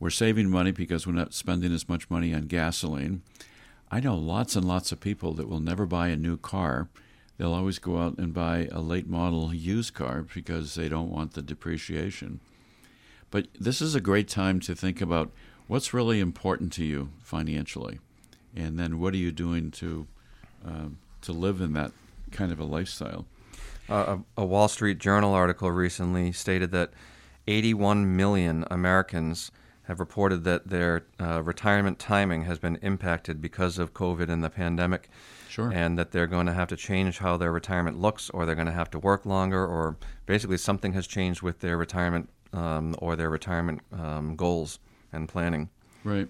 [0.00, 3.22] We're saving money because we're not spending as much money on gasoline.
[3.92, 6.88] I know lots and lots of people that will never buy a new car.
[7.36, 11.34] They'll always go out and buy a late model used car because they don't want
[11.34, 12.40] the depreciation.
[13.30, 15.30] But this is a great time to think about
[15.66, 17.98] what's really important to you financially
[18.56, 20.06] and then what are you doing to
[20.64, 21.92] um, to live in that
[22.30, 23.26] kind of a lifestyle?
[23.90, 26.90] Uh, a, a, Wall Street Journal article recently stated that
[27.48, 29.50] 81 million Americans
[29.92, 34.48] have reported that their uh, retirement timing has been impacted because of COVID and the
[34.48, 35.10] pandemic.
[35.50, 35.70] Sure.
[35.70, 38.66] And that they're going to have to change how their retirement looks, or they're going
[38.68, 43.16] to have to work longer, or basically something has changed with their retirement um, or
[43.16, 44.78] their retirement um, goals
[45.12, 45.68] and planning.
[46.04, 46.28] Right.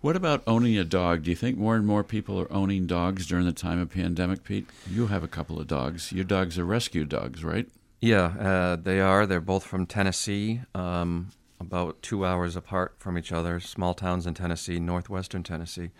[0.00, 1.24] What about owning a dog?
[1.24, 4.42] Do you think more and more people are owning dogs during the time of pandemic,
[4.42, 4.66] Pete?
[4.88, 6.12] You have a couple of dogs.
[6.12, 7.68] Your dogs are rescue dogs, right?
[8.00, 9.26] Yeah, uh, they are.
[9.26, 14.34] They're both from Tennessee, um, about two hours apart from each other, small towns in
[14.34, 15.90] Tennessee, northwestern Tennessee.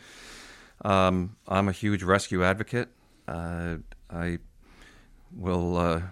[0.84, 2.88] Um, I'm a huge rescue advocate.
[3.26, 3.76] Uh,
[4.10, 4.38] I
[5.36, 6.02] will uh,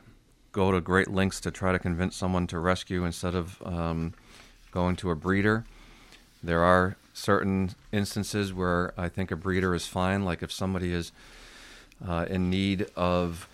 [0.53, 4.15] go to great lengths to try to convince someone to rescue instead of um,
[4.71, 5.65] going to a breeder.
[6.43, 11.13] There are certain instances where I think a breeder is fine, like if somebody is
[12.07, 13.49] uh, in need of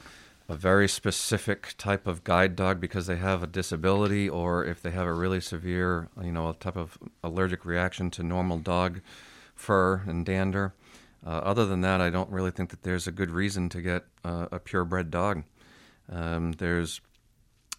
[0.52, 4.90] a very specific type of guide dog because they have a disability or if they
[4.90, 9.00] have a really severe, you know, a type of allergic reaction to normal dog
[9.54, 10.74] fur and dander.
[11.26, 14.04] Uh, other than that, I don't really think that there's a good reason to get
[14.26, 15.44] uh, a purebred dog.
[16.10, 17.00] Um, there's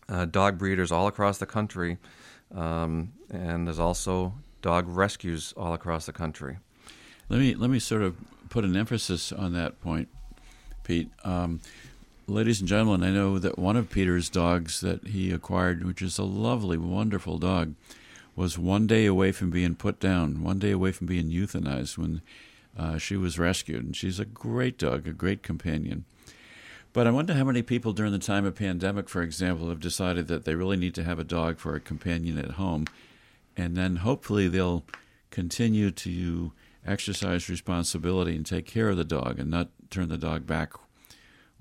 [0.10, 2.00] uh, dog breeders all across the country,
[2.56, 4.34] um, and there's also
[4.64, 6.58] dog rescues all across the country.
[7.30, 8.16] Let me let me sort of
[8.50, 10.08] put an emphasis on that point,
[10.84, 11.12] Pete.
[11.24, 11.62] Um,
[12.28, 16.18] ladies and gentlemen, I know that one of Peter's dogs that he acquired, which is
[16.18, 17.76] a lovely, wonderful dog,
[18.36, 22.22] was one day away from being put down, one day away from being euthanized when
[22.78, 23.86] uh, she was rescued.
[23.86, 26.06] And she's a great dog, a great companion.
[26.94, 30.28] But I wonder how many people during the time of pandemic, for example, have decided
[30.28, 32.86] that they really need to have a dog for a companion at home
[33.56, 34.84] and then hopefully they'll
[35.32, 36.52] continue to
[36.86, 40.74] exercise responsibility and take care of the dog and not turn the dog back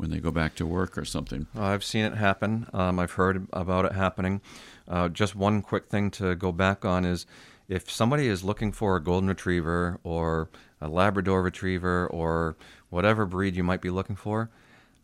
[0.03, 1.47] when they go back to work or something.
[1.57, 2.67] I've seen it happen.
[2.75, 4.41] Um, I've heard about it happening.
[4.89, 7.25] Uh, just one quick thing to go back on is
[7.69, 12.57] if somebody is looking for a golden retriever or a Labrador retriever or
[12.91, 14.51] whatever breed you might be looking for,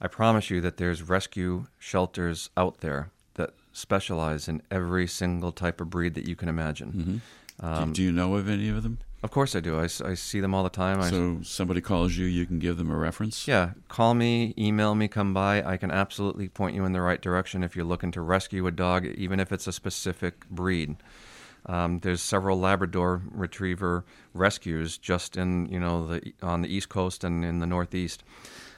[0.00, 5.80] I promise you that there's rescue shelters out there that specialize in every single type
[5.80, 6.92] of breed that you can imagine.
[6.92, 7.16] Mm-hmm.
[7.60, 8.98] Um, do, you know of any of them?
[9.22, 9.80] Of course I do.
[9.80, 11.02] I, I see them all the time.
[11.02, 13.48] So I, somebody calls you, you can give them a reference?
[13.48, 13.70] Yeah.
[13.88, 15.64] Call me, email me, come by.
[15.64, 18.70] I can absolutely point you in the right direction if you're looking to rescue a
[18.70, 20.96] dog, even if it's a specific breed.
[21.66, 27.24] Um, there's several Labrador Retriever rescues just in you know the on the East Coast
[27.24, 28.22] and in the Northeast.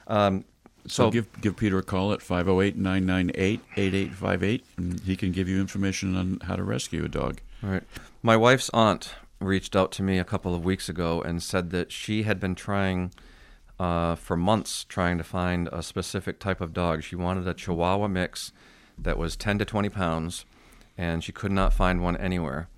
[0.06, 0.46] Um,
[0.86, 6.16] so, so, give give Peter a call at 508-998-8858 and he can give you information
[6.16, 7.40] on how to rescue a dog.
[7.62, 7.84] All right.
[8.22, 11.90] My wife's aunt reached out to me a couple of weeks ago and said that
[11.90, 13.12] she had been trying
[13.78, 17.02] uh, for months trying to find a specific type of dog.
[17.02, 18.52] She wanted a Chihuahua mix
[18.98, 20.44] that was 10 to 20 pounds
[20.98, 22.68] and she could not find one anywhere.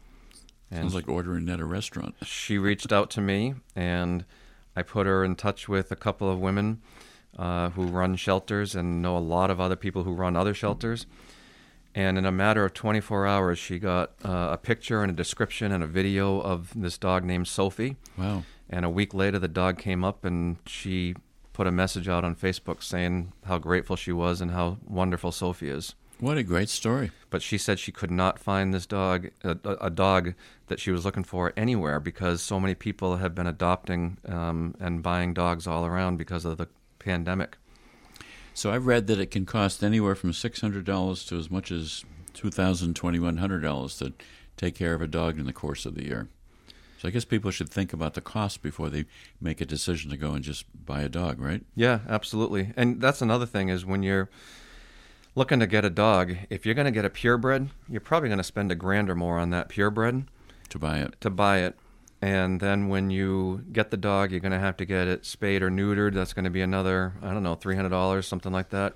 [0.71, 2.15] And Sounds like ordering at a restaurant.
[2.25, 4.25] She reached out to me and
[4.77, 6.81] I put her in touch with a couple of women
[7.37, 11.05] uh, who run shelters and know a lot of other people who run other shelters.
[11.95, 15.73] And in a matter of 24 hours, she got uh, a picture and a description
[15.73, 17.97] and a video of this dog named Sophie.
[18.17, 18.45] Wow.
[18.71, 21.15] And a week later, the dog came up and she
[21.53, 25.69] put a message out on Facebook saying how grateful she was and how wonderful Sophie
[25.69, 25.95] is.
[26.19, 27.11] What a great story.
[27.31, 30.35] But she said she could not find this dog, a, a dog
[30.69, 35.03] that she was looking for anywhere because so many people have been adopting um, and
[35.03, 36.69] buying dogs all around because of the
[37.01, 37.59] pandemic.
[38.55, 42.93] So I've read that it can cost anywhere from $600 to as much as $2,000,
[42.93, 44.13] $2,100 to
[44.57, 46.29] take care of a dog in the course of the year.
[46.99, 49.07] So I guess people should think about the cost before they
[49.41, 51.65] make a decision to go and just buy a dog, right?
[51.75, 52.73] Yeah, absolutely.
[52.77, 54.31] And that's another thing is when you're
[55.35, 58.39] looking to get a dog, if you're going to get a purebred, you're probably going
[58.39, 60.27] to spend a grand or more on that purebred
[60.69, 61.21] to buy it.
[61.23, 61.77] To buy it.
[62.23, 65.63] And then when you get the dog, you're going to have to get it spayed
[65.63, 66.15] or neutered.
[66.15, 68.95] That's going to be another, I don't know, three hundred dollars, something like that.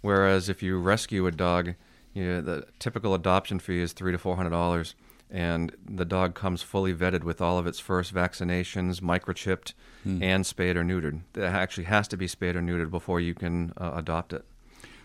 [0.00, 1.74] Whereas if you rescue a dog,
[2.14, 4.94] you know, the typical adoption fee is three to four hundred dollars,
[5.30, 9.74] and the dog comes fully vetted with all of its first vaccinations, microchipped,
[10.04, 11.20] and spayed or neutered.
[11.36, 14.44] It actually has to be spayed or neutered before you can uh, adopt it.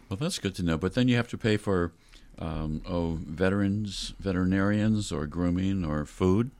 [0.07, 0.77] Well, that's good to know.
[0.77, 1.91] But then you have to pay for
[2.39, 6.51] um, oh veterans, veterinarians, or grooming, or food.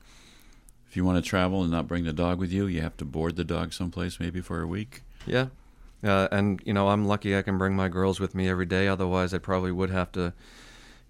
[0.96, 3.04] If you want to travel and not bring the dog with you, you have to
[3.04, 5.02] board the dog someplace maybe for a week.
[5.26, 5.48] Yeah.
[6.02, 8.88] Uh, and you know, I'm lucky I can bring my girls with me every day.
[8.88, 10.32] Otherwise, I probably would have to,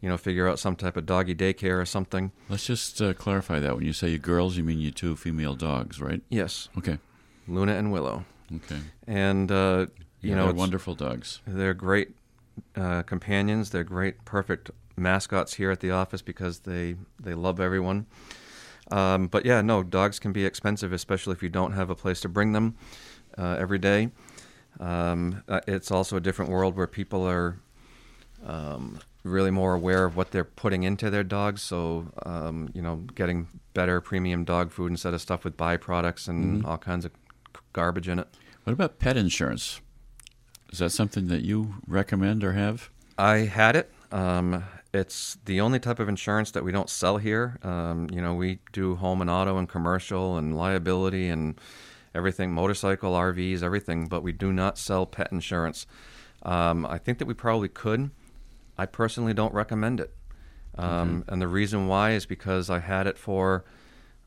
[0.00, 2.32] you know, figure out some type of doggy daycare or something.
[2.48, 3.76] Let's just uh, clarify that.
[3.76, 6.20] When you say you girls, you mean you two female dogs, right?
[6.30, 6.98] Yes, Okay.
[7.46, 8.24] Luna and Willow.
[8.56, 8.80] Okay.
[9.06, 9.86] And uh,
[10.20, 11.42] you Yeah, know, they're wonderful dogs.
[11.46, 12.08] They're great
[12.74, 13.70] uh, companions.
[13.70, 18.06] They're great, perfect mascots here at the office because they they love everyone.
[18.90, 22.20] Um, but yeah, no, dogs can be expensive, especially if you don't have a place
[22.20, 22.76] to bring them
[23.36, 24.10] uh, every day.
[24.78, 27.58] Um, uh, it's also a different world where people are
[28.44, 31.62] um, really more aware of what they're putting into their dogs.
[31.62, 36.64] So, um, you know, getting better premium dog food instead of stuff with byproducts and
[36.64, 37.12] all kinds of
[37.72, 38.28] garbage in it.
[38.64, 39.80] What about pet insurance?
[40.72, 42.90] Is that something that you recommend or have?
[43.18, 43.92] I had it.
[44.12, 47.58] Um, it's the only type of insurance that we don't sell here.
[47.62, 51.60] Um, you know, we do home and auto and commercial and liability and
[52.14, 55.86] everything, motorcycle, RVs, everything, but we do not sell pet insurance.
[56.42, 58.10] Um, I think that we probably could.
[58.78, 60.14] I personally don't recommend it.
[60.78, 63.64] Um, And the reason why is because I had it for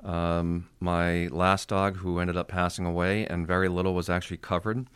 [0.03, 4.87] um, my last dog who ended up passing away, and very little was actually covered.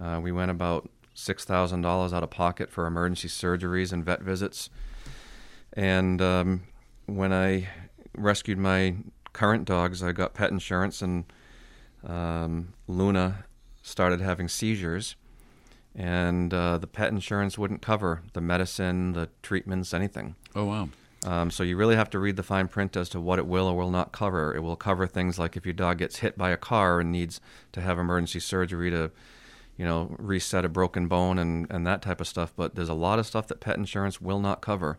[0.00, 4.22] Uh, we went about six thousand dollars out of pocket for emergency surgeries and vet
[4.22, 4.70] visits.
[5.72, 6.62] And um,
[7.06, 7.68] when I
[8.16, 8.96] rescued my
[9.32, 11.24] current dogs, I got pet insurance, and
[12.06, 13.44] um, Luna
[13.82, 15.16] started having seizures,
[15.94, 20.36] and uh, the pet insurance wouldn't cover the medicine, the treatments, anything.
[20.54, 20.88] Oh wow.
[21.24, 23.66] Um, so you really have to read the fine print as to what it will
[23.66, 24.54] or will not cover.
[24.54, 27.40] It will cover things like if your dog gets hit by a car and needs
[27.72, 29.10] to have emergency surgery to,
[29.76, 32.52] you know, reset a broken bone and, and that type of stuff.
[32.56, 34.98] But there's a lot of stuff that pet insurance will not cover.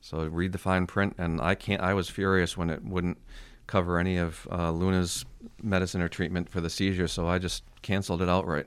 [0.00, 1.14] So read the fine print.
[1.18, 1.80] And I can't.
[1.80, 3.18] I was furious when it wouldn't
[3.66, 5.24] cover any of uh, Luna's
[5.62, 7.08] medicine or treatment for the seizure.
[7.08, 8.66] So I just canceled it outright.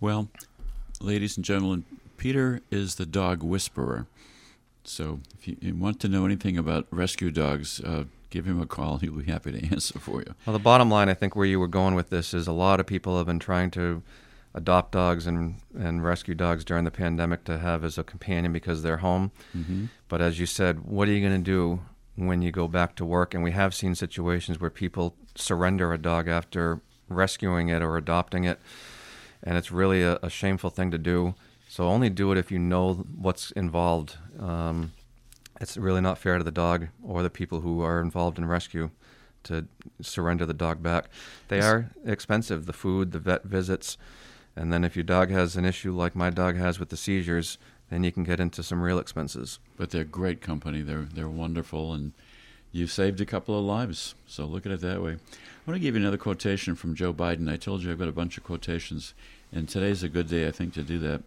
[0.00, 0.28] Well,
[1.00, 1.84] ladies and gentlemen,
[2.16, 4.06] Peter is the dog whisperer.
[4.84, 8.98] So if you, want to know anything about rescue dogs, uh, give him a call.
[8.98, 10.34] He'll be happy to answer for you.
[10.46, 12.78] Well, the bottom line, I think, where you were going with this is a lot
[12.78, 14.02] of people have been trying to
[14.56, 18.82] adopt dogs and, and rescue dogs during the pandemic to have as a companion because
[18.82, 19.30] they're home.
[19.56, 19.84] Mm-hmm.
[20.08, 21.82] But as you said, what are you going to do
[22.16, 23.34] when you go back to work?
[23.34, 28.44] And we have seen situations where people surrender a dog after rescuing it or adopting
[28.44, 28.58] it,
[29.42, 31.34] and it's really a, a shameful thing to do.
[31.68, 34.16] So only do it if you know what's involved.
[34.40, 34.92] Um,
[35.60, 38.90] it's really not fair to the dog or the people who are involved in rescue
[39.44, 39.66] to
[40.00, 41.06] surrender the dog back.
[41.48, 43.96] They are expensive, the food, the vet visits,
[44.56, 47.58] and then if your dog has an issue like my dog has with the seizures,
[47.90, 49.58] then you can get into some real expenses.
[49.76, 50.80] But they're great company.
[50.80, 52.12] They're they're wonderful, and
[52.72, 54.14] you've saved a couple of lives.
[54.26, 55.12] So look at it that way.
[55.12, 57.52] I want to give you another quotation from Joe Biden.
[57.52, 59.14] I told you I've got a bunch of quotations,
[59.52, 61.22] and today's a good day, I think, to do that.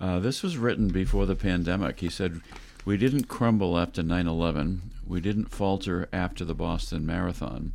[0.00, 2.00] Uh, this was written before the pandemic.
[2.00, 2.40] He said,
[2.84, 4.90] "We didn't crumble after 9/11.
[5.06, 7.72] We didn't falter after the Boston Marathon."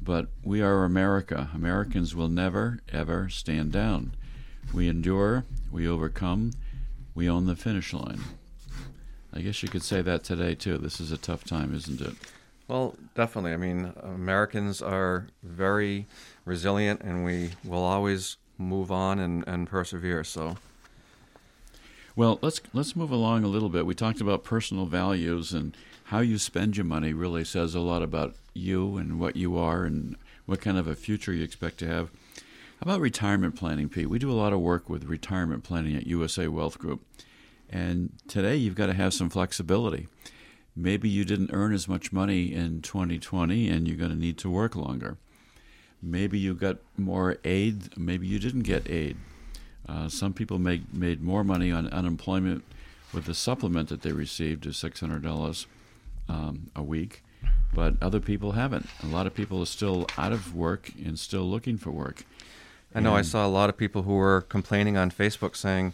[0.00, 1.50] But we are America.
[1.54, 4.12] Americans will never, ever stand down.
[4.72, 6.52] We endure, we overcome,
[7.14, 8.20] we own the finish line.
[9.32, 10.78] I guess you could say that today, too.
[10.78, 12.14] This is a tough time, isn't it?
[12.66, 13.52] Well, definitely.
[13.52, 16.06] I mean, Americans are very
[16.44, 20.22] resilient, and we will always move on and, and persevere.
[20.24, 20.56] So,
[22.14, 23.86] Well, let's let's move along a little bit.
[23.86, 28.02] We talked about personal values and how you spend your money really says a lot
[28.02, 31.86] about you and what you are and what kind of a future you expect to
[31.86, 32.10] have.
[32.78, 34.08] How about retirement planning, Pete?
[34.08, 37.04] We do a lot of work with retirement planning at USA Wealth Group.
[37.68, 40.06] And today you've got to have some flexibility.
[40.76, 44.48] Maybe you didn't earn as much money in 2020 and you're going to need to
[44.48, 45.16] work longer.
[46.00, 49.16] Maybe you got more aid, maybe you didn't get aid.
[49.88, 52.62] Uh, some people made made more money on unemployment
[53.12, 55.66] with the supplement that they received of six hundred dollars
[56.28, 57.24] um, a week,
[57.74, 58.86] but other people haven't.
[59.02, 62.24] A lot of people are still out of work and still looking for work.
[62.94, 65.92] I know I saw a lot of people who were complaining on Facebook saying,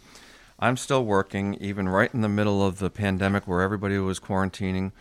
[0.59, 4.93] I'm still working, even right in the middle of the pandemic where everybody was quarantining.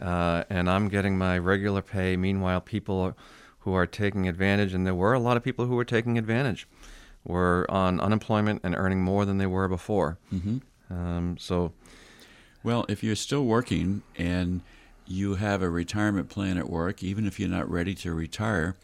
[0.00, 2.16] uh, and I'm getting my regular pay.
[2.16, 3.16] Meanwhile, people
[3.60, 6.68] who are taking advantage, and there were a lot of people who were taking advantage,
[7.24, 10.18] were on unemployment and earning more than they were before.
[10.32, 10.58] Mm-hmm.
[10.92, 11.72] Um, so,
[12.62, 14.60] well, if you're still working and
[15.06, 18.76] you have a retirement plan at work, even if you're not ready to retire,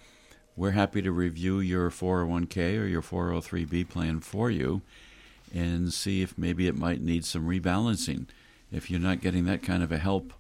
[0.56, 4.82] we're happy to review your 401k or your 403b plan for you
[5.54, 8.26] and see if maybe it might need some rebalancing.
[8.70, 10.32] If you're not getting that kind of a help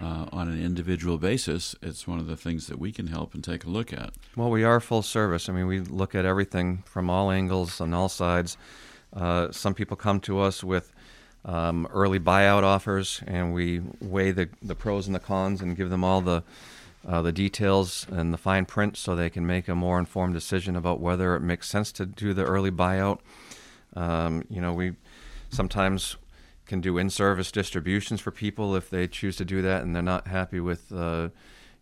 [0.00, 3.42] uh, on an individual basis, it's one of the things that we can help and
[3.44, 4.14] take a look at.
[4.36, 5.48] Well, we are full service.
[5.48, 8.56] I mean, we look at everything from all angles on all sides.
[9.14, 10.92] Uh, some people come to us with
[11.44, 15.90] um, early buyout offers, and we weigh the, the pros and the cons and give
[15.90, 16.42] them all the
[17.06, 20.76] uh, the details and the fine print so they can make a more informed decision
[20.76, 23.20] about whether it makes sense to do the early buyout.
[23.94, 24.94] Um, you know, we
[25.50, 26.16] sometimes
[26.66, 30.28] can do in-service distributions for people if they choose to do that and they're not
[30.28, 31.28] happy with, uh,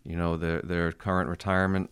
[0.04, 1.90] you know, their their current retirement.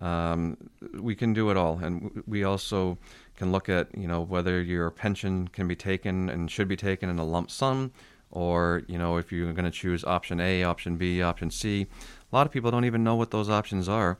[0.00, 0.56] Um,
[0.94, 2.96] we can do it all, and we also
[3.36, 7.10] can look at you know whether your pension can be taken and should be taken
[7.10, 7.92] in a lump sum,
[8.30, 11.86] or you know if you're going to choose option A, option B, option C.
[12.32, 14.18] A lot of people don't even know what those options are,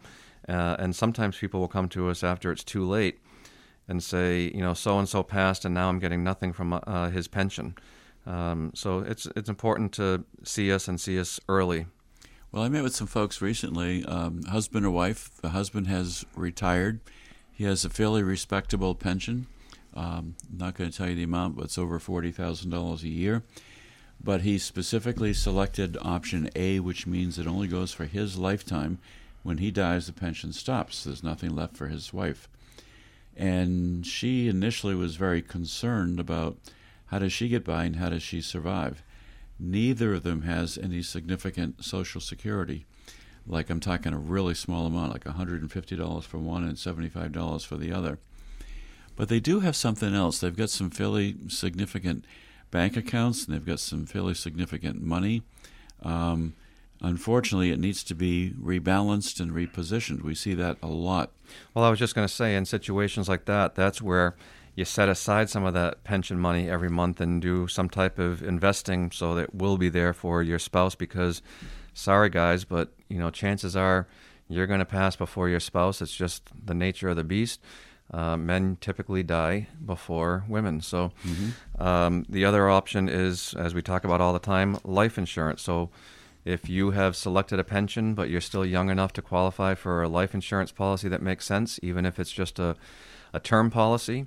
[0.49, 3.21] uh, and sometimes people will come to us after it's too late
[3.87, 7.11] and say, you know, so and so passed, and now I'm getting nothing from uh,
[7.11, 7.75] his pension.
[8.27, 11.87] Um, so it's it's important to see us and see us early.
[12.53, 15.31] Well, I met with some folks recently, um, husband or wife.
[15.41, 17.01] The husband has retired.
[17.53, 19.47] He has a fairly respectable pension.
[19.95, 23.03] Um, I'm not going to tell you the amount, but it's over forty thousand dollars
[23.03, 23.43] a year
[24.23, 28.99] but he specifically selected option A, which means it only goes for his lifetime.
[29.43, 31.05] When he dies, the pension stops.
[31.05, 32.49] There's nothing left for his wife.
[33.37, 36.59] And she initially was very concerned about
[37.07, 39.03] how does she get by and how does she survive.
[39.59, 42.85] Neither of them has any significant Social Security.
[43.47, 47.93] Like I'm talking a really small amount, like $150 for one and $75 for the
[47.93, 48.19] other.
[49.17, 50.39] But they do have something else.
[50.39, 52.25] They've got some fairly significant
[52.71, 55.43] bank accounts, and they've got some fairly significant money.
[56.03, 56.55] Um,
[57.01, 60.23] unfortunately, it needs to be rebalanced and repositioned.
[60.23, 61.33] We see that a lot.
[61.75, 64.37] Well, I was just going to say, in situations like that, that's where
[64.75, 68.43] you set aside some of that pension money every month and do some type of
[68.43, 71.43] investing so that will be there for your spouse because
[71.93, 74.07] sorry guys but you know chances are
[74.49, 77.61] you're going to pass before your spouse it's just the nature of the beast
[78.13, 80.81] uh, men typically die before women.
[80.81, 81.83] So mm-hmm.
[81.83, 85.63] um, the other option is, as we talk about all the time, life insurance.
[85.63, 85.91] So
[86.45, 90.09] if you have selected a pension but you're still young enough to qualify for a
[90.09, 92.77] life insurance policy that makes sense, even if it's just a,
[93.33, 94.27] a term policy,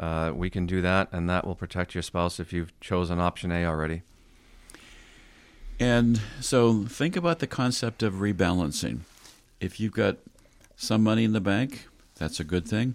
[0.00, 3.50] uh, we can do that, and that will protect your spouse if you've chosen option
[3.50, 4.02] A already.
[5.80, 9.00] And so think about the concept of rebalancing.
[9.60, 10.16] If you've got
[10.76, 12.94] some money in the bank, that's a good thing.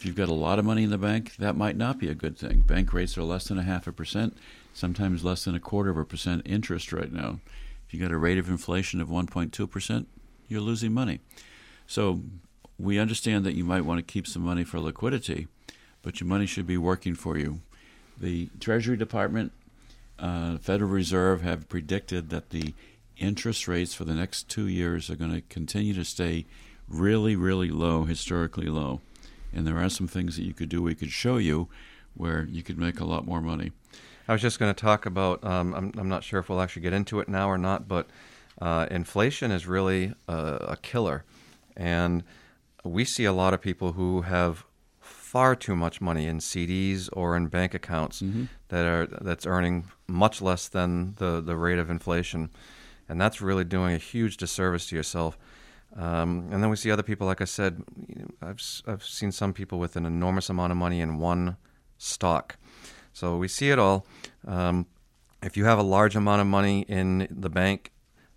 [0.00, 2.14] If you've got a lot of money in the bank, that might not be a
[2.14, 2.60] good thing.
[2.60, 4.34] Bank rates are less than a half a percent,
[4.72, 7.40] sometimes less than a quarter of a percent interest right now.
[7.86, 10.06] If you've got a rate of inflation of 1.2%,
[10.48, 11.20] you're losing money.
[11.86, 12.22] So
[12.78, 15.48] we understand that you might want to keep some money for liquidity,
[16.00, 17.60] but your money should be working for you.
[18.18, 19.52] The Treasury Department,
[20.18, 22.72] uh, Federal Reserve have predicted that the
[23.18, 26.46] interest rates for the next two years are going to continue to stay
[26.88, 29.02] really, really low, historically low
[29.52, 31.68] and there are some things that you could do we could show you
[32.14, 33.72] where you could make a lot more money.
[34.28, 35.44] I was just going to talk about.
[35.44, 38.08] Um, I'm, I'm not sure if we'll actually get into it now or not, but
[38.60, 41.24] uh, inflation is really a, a, killer,
[41.76, 42.22] and
[42.84, 44.64] we see a lot of people who have
[45.00, 48.44] far too much money in CDs or in bank accounts mm-hmm.
[48.68, 52.50] that are that's earning much less than the the rate of inflation,
[53.08, 55.38] and that's really doing a huge disservice to yourself.
[55.96, 57.82] Um, and then we see other people, like I said,
[58.40, 61.56] I've, I've seen some people with an enormous amount of money in one
[61.98, 62.56] stock.
[63.12, 64.06] So we see it all.
[64.46, 64.86] Um,
[65.42, 67.92] if you have a large amount of money in the bank,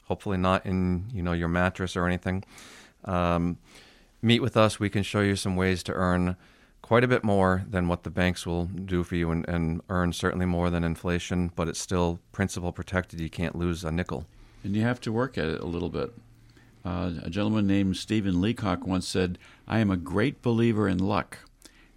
[0.05, 2.43] hopefully not in you know your mattress or anything,
[3.05, 3.57] um,
[4.21, 4.79] meet with us.
[4.79, 6.35] We can show you some ways to earn
[6.81, 10.11] quite a bit more than what the banks will do for you and, and earn
[10.11, 13.19] certainly more than inflation, but it's still principal protected.
[13.19, 14.25] You can't lose a nickel.
[14.63, 16.13] And you have to work at it a little bit.
[16.85, 21.39] Uh, a gentleman named Stephen Leacock once said, I am a great believer in luck,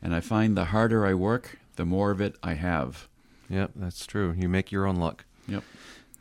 [0.01, 3.09] and I find the harder I work, the more of it I have.
[3.49, 4.35] Yep, that's true.
[4.37, 5.25] You make your own luck.
[5.49, 5.65] Yep.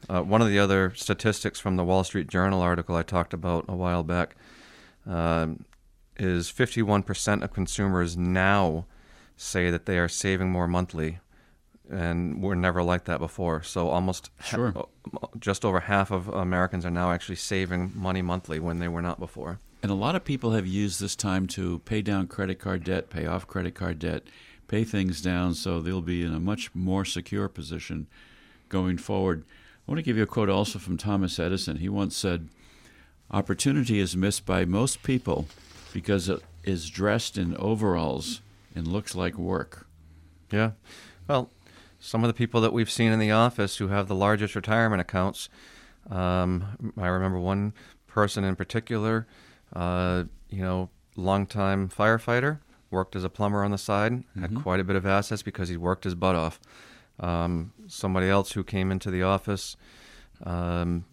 [0.10, 3.66] Uh, one of the other statistics from the Wall Street Journal article I talked about
[3.68, 4.36] a while back
[5.10, 5.48] uh,
[6.18, 8.86] is 51% of consumers now
[9.38, 11.20] say that they are saving more monthly
[11.90, 13.64] and we're never like that before.
[13.64, 18.60] So almost ha- uh, just over half of Americans are now actually saving money monthly
[18.60, 19.60] when they were not before.
[19.84, 23.10] And a lot of people have used this time to pay down credit card debt,
[23.10, 24.24] pay off credit card debt,
[24.68, 28.08] pay things down so they'll be in a much more secure position
[28.70, 29.44] going forward.
[29.88, 31.78] I want to give you a quote also from Thomas Edison.
[31.78, 32.50] He once said,
[33.30, 35.48] Opportunity is missed by most people
[35.94, 38.42] because it is dressed in overalls
[38.76, 39.88] and looks like work.
[40.52, 40.72] Yeah.
[41.28, 41.50] Well,
[42.06, 45.02] some of the people that we've seen in the office who have the largest retirement
[45.02, 45.50] accounts,
[46.12, 47.74] um, I remember one
[48.06, 49.26] person in particular,
[49.74, 52.60] uh, you know, longtime firefighter,
[52.92, 55.78] worked as a plumber on the side, had quite a bit of assets because he
[55.78, 56.60] worked his butt off.
[57.20, 59.76] Um, somebody else who came into the office
[60.44, 61.06] um,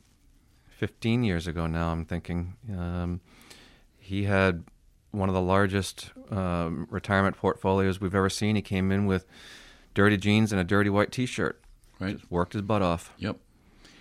[0.77, 3.23] 15 years ago now, I'm thinking, um,
[3.99, 4.65] he had
[5.11, 8.57] one of the largest um, retirement portfolios we've ever seen.
[8.57, 9.25] He came in with
[9.95, 11.61] dirty jeans and a dirty white T-shirt.
[11.99, 12.19] Right?
[12.31, 13.13] Worked his butt off.
[13.19, 13.39] Yep.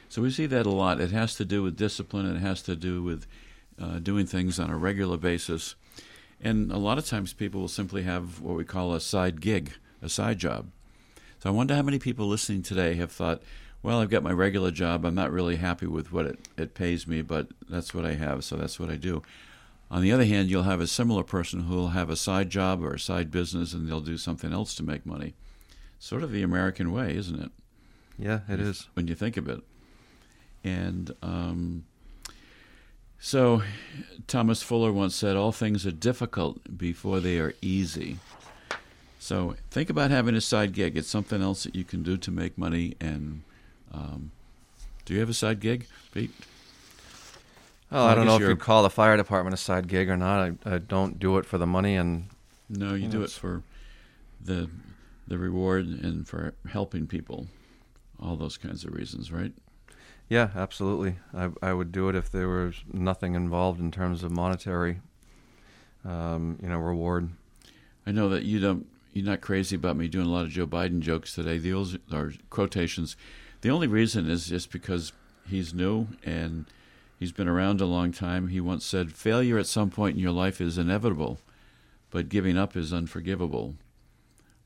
[0.09, 0.99] So we see that a lot.
[0.99, 2.25] It has to do with discipline.
[2.25, 3.27] It has to do with
[3.79, 5.75] uh, doing things on a regular basis.
[6.41, 9.73] And a lot of times people will simply have what we call a side gig,
[10.01, 10.71] a side job.
[11.39, 13.41] So I wonder how many people listening today have thought,
[13.83, 15.05] well, I've got my regular job.
[15.05, 18.43] I'm not really happy with what it, it pays me, but that's what I have,
[18.43, 19.23] so that's what I do.
[19.89, 22.83] On the other hand, you'll have a similar person who will have a side job
[22.83, 25.33] or a side business and they'll do something else to make money.
[26.01, 27.51] Sort of the American way, isn't it?
[28.17, 28.87] Yeah, it is.
[28.95, 29.61] when you think of it.
[30.63, 31.85] And um,
[33.19, 33.61] so,
[34.25, 38.17] Thomas Fuller once said, All things are difficult before they are easy.
[39.19, 40.97] So, think about having a side gig.
[40.97, 42.95] It's something else that you can do to make money.
[42.99, 43.43] And
[43.93, 44.31] um,
[45.05, 46.31] do you have a side gig, Pete?
[47.91, 50.17] Oh, I I don't know if you'd call the fire department a side gig or
[50.17, 50.57] not.
[50.65, 52.25] I, I don't do it for the money, and
[52.69, 53.61] No, you do it for
[54.43, 54.67] the
[55.27, 57.47] the reward and for helping people.
[58.19, 59.53] All those kinds of reasons, right?
[60.31, 61.17] yeah, absolutely.
[61.33, 65.01] I, I would do it if there was nothing involved in terms of monetary,
[66.05, 67.31] um, you know, reward.
[68.07, 68.87] I know that you don't.
[69.11, 71.57] You're not crazy about me doing a lot of Joe Biden jokes today.
[71.57, 73.17] The old or quotations.
[73.59, 75.11] The only reason is just because
[75.49, 76.63] he's new and
[77.19, 78.47] he's been around a long time.
[78.47, 81.39] He once said, "Failure at some point in your life is inevitable,
[82.09, 83.75] but giving up is unforgivable."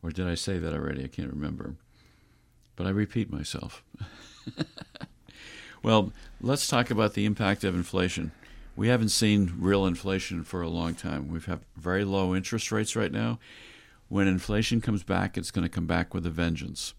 [0.06, 1.04] Or did I say that already?
[1.04, 1.74] I can't remember.
[2.76, 3.84] But I repeat myself.
[5.84, 8.32] well, let's talk about the impact of inflation.
[8.76, 11.28] We haven't seen real inflation for a long time.
[11.28, 13.40] We've had very low interest rates right now.
[14.08, 16.94] When inflation comes back, it's going to come back with a vengeance.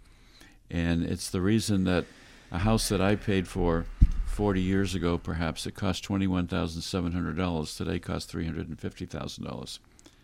[0.68, 2.06] And it's the reason that
[2.50, 3.86] a house that I paid for
[4.24, 7.76] 40 years ago, perhaps, it cost $21,700.
[7.76, 9.78] Today costs $350,000.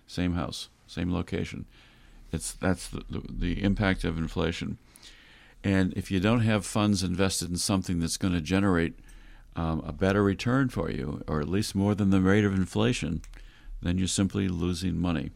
[0.09, 1.67] Same house, same location.
[2.33, 4.79] It's that's the, the, the impact of inflation.
[5.63, 8.95] And if you don't have funds invested in something that's going to generate
[9.55, 13.23] um, a better return for you, or at least more than the rate of inflation,
[13.81, 15.31] then you're simply losing money.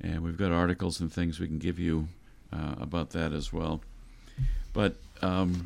[0.00, 2.08] And we've got articles and things we can give you
[2.52, 3.82] uh, about that as well.
[4.72, 5.64] But um,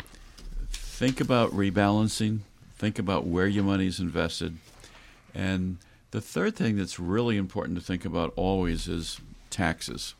[0.70, 2.40] think about rebalancing,
[2.76, 4.57] think about where your money is invested.
[5.34, 5.78] And
[6.11, 10.14] the third thing that's really important to think about always is taxes.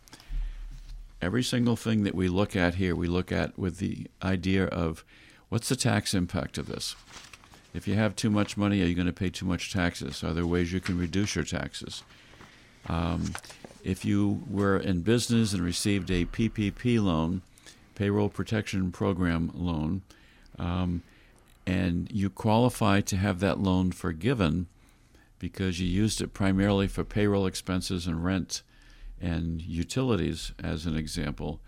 [1.21, 5.05] Every single thing that we look at here, we look at with the idea of
[5.49, 6.95] what's the tax impact of this?
[7.73, 10.23] If you have too much money, are you going to pay too much taxes?
[10.23, 12.03] Are there ways you can reduce your taxes?
[12.89, 13.35] Um,
[13.83, 17.43] if you were in business and received a PPP loan,
[17.95, 20.03] payroll protection program loan,
[20.59, 21.03] um,
[21.67, 24.67] and you qualify to have that loan forgiven
[25.39, 28.63] because you used it primarily for payroll expenses and rent
[29.21, 31.61] and utilities, as an example,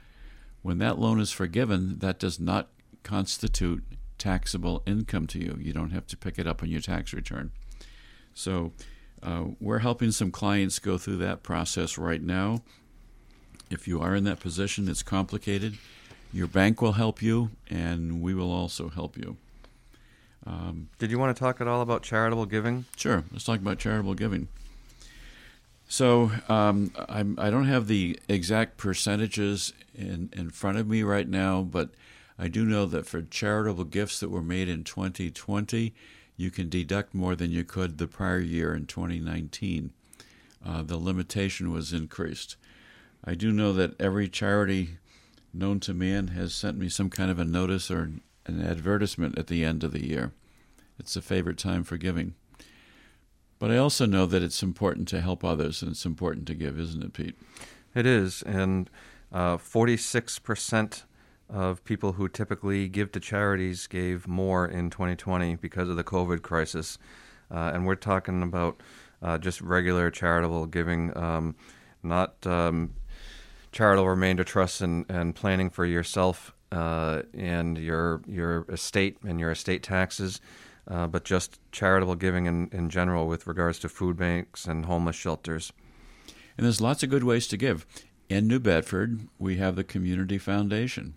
[0.63, 2.69] when that loan is forgiven, that does not
[3.03, 3.85] constitute
[4.19, 5.57] taxable income to you.
[5.61, 7.53] You don't have to pick it up on your tax return.
[8.35, 8.73] So,
[9.23, 12.63] uh, we're helping some clients go through that process right now.
[13.71, 15.77] If you are in that position, it's complicated.
[16.33, 19.37] Your bank will help you, and we will also help you.
[20.47, 22.85] Um, Did you want to talk at all about charitable giving?
[22.97, 23.25] Sure.
[23.33, 24.49] Let's talk about charitable giving.
[25.91, 31.63] So um, I don't have the exact percentages in, in front of me right now,
[31.63, 31.91] but
[32.39, 35.95] I do know that for charitable gifts that were made in 2020,
[36.37, 39.91] you can deduct more than you could the prior year in 2019.
[40.65, 42.57] Uh, the limitation was increased.
[43.25, 44.99] I do know that every charity
[45.55, 48.13] known to man has sent me some kind of a notice or
[48.47, 50.33] an advertisement at the end of the year.
[50.99, 52.35] It's a favorite time for giving.
[53.59, 56.79] But I also know that it's important to help others and it's important to give,
[56.79, 57.37] isn't it, Pete?
[57.95, 58.89] It is, and
[59.33, 61.03] Uh, 46%
[61.51, 66.43] of people who typically give to charities gave more in 2020 because of the COVID
[66.43, 66.99] crisis.
[67.51, 68.83] Uh, and we're talking about
[69.23, 71.57] uh, just regular charitable giving, um,
[72.03, 72.95] not um,
[73.73, 79.51] charitable remainder trusts and, and planning for yourself uh, and your your estate and your
[79.51, 80.41] estate taxes,
[80.89, 85.17] uh, but just charitable giving in, in general with regards to food banks and homeless
[85.17, 85.73] shelters.
[86.57, 87.87] And there's lots of good ways to give.
[88.29, 91.15] In New Bedford, we have the Community Foundation.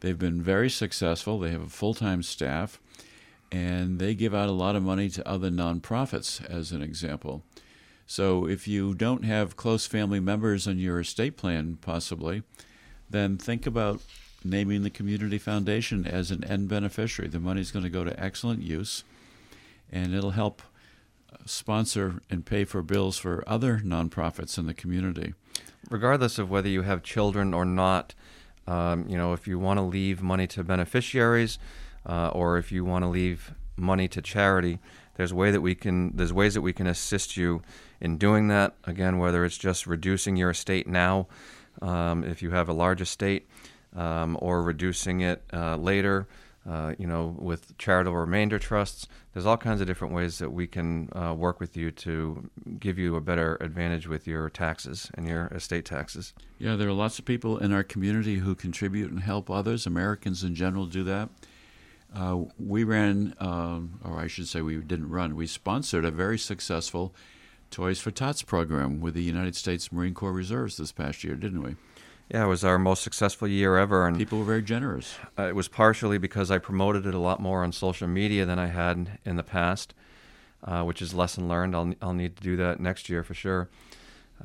[0.00, 1.38] They've been very successful.
[1.38, 2.80] They have a full time staff,
[3.50, 7.42] and they give out a lot of money to other nonprofits, as an example.
[8.06, 12.42] So if you don't have close family members on your estate plan, possibly,
[13.10, 14.00] then think about
[14.44, 17.28] naming the Community Foundation as an end beneficiary.
[17.28, 19.04] The money is going to go to excellent use,
[19.90, 20.62] and it'll help
[21.44, 25.34] sponsor and pay for bills for other nonprofits in the community.
[25.90, 28.14] Regardless of whether you have children or not,
[28.66, 31.58] um, you know, if you want to leave money to beneficiaries,
[32.04, 34.78] uh, or if you want to leave money to charity,
[35.16, 36.16] there's way that we can.
[36.16, 37.62] There's ways that we can assist you
[38.00, 38.74] in doing that.
[38.84, 41.26] Again, whether it's just reducing your estate now,
[41.80, 43.48] um, if you have a large estate,
[43.96, 46.28] um, or reducing it uh, later.
[46.68, 50.66] Uh, you know, with charitable remainder trusts, there's all kinds of different ways that we
[50.66, 55.28] can uh, work with you to give you a better advantage with your taxes and
[55.28, 56.32] your estate taxes.
[56.58, 59.86] Yeah, there are lots of people in our community who contribute and help others.
[59.86, 61.28] Americans in general do that.
[62.12, 65.36] Uh, we ran, um, or I should say, we didn't run.
[65.36, 67.14] We sponsored a very successful
[67.70, 71.62] Toys for Tots program with the United States Marine Corps Reserves this past year, didn't
[71.62, 71.76] we?
[72.28, 75.16] Yeah, it was our most successful year ever, and people were very generous.
[75.38, 78.58] Uh, it was partially because I promoted it a lot more on social media than
[78.58, 79.94] I had in the past,
[80.64, 81.76] uh, which is lesson learned.
[81.76, 83.68] I'll I'll need to do that next year for sure.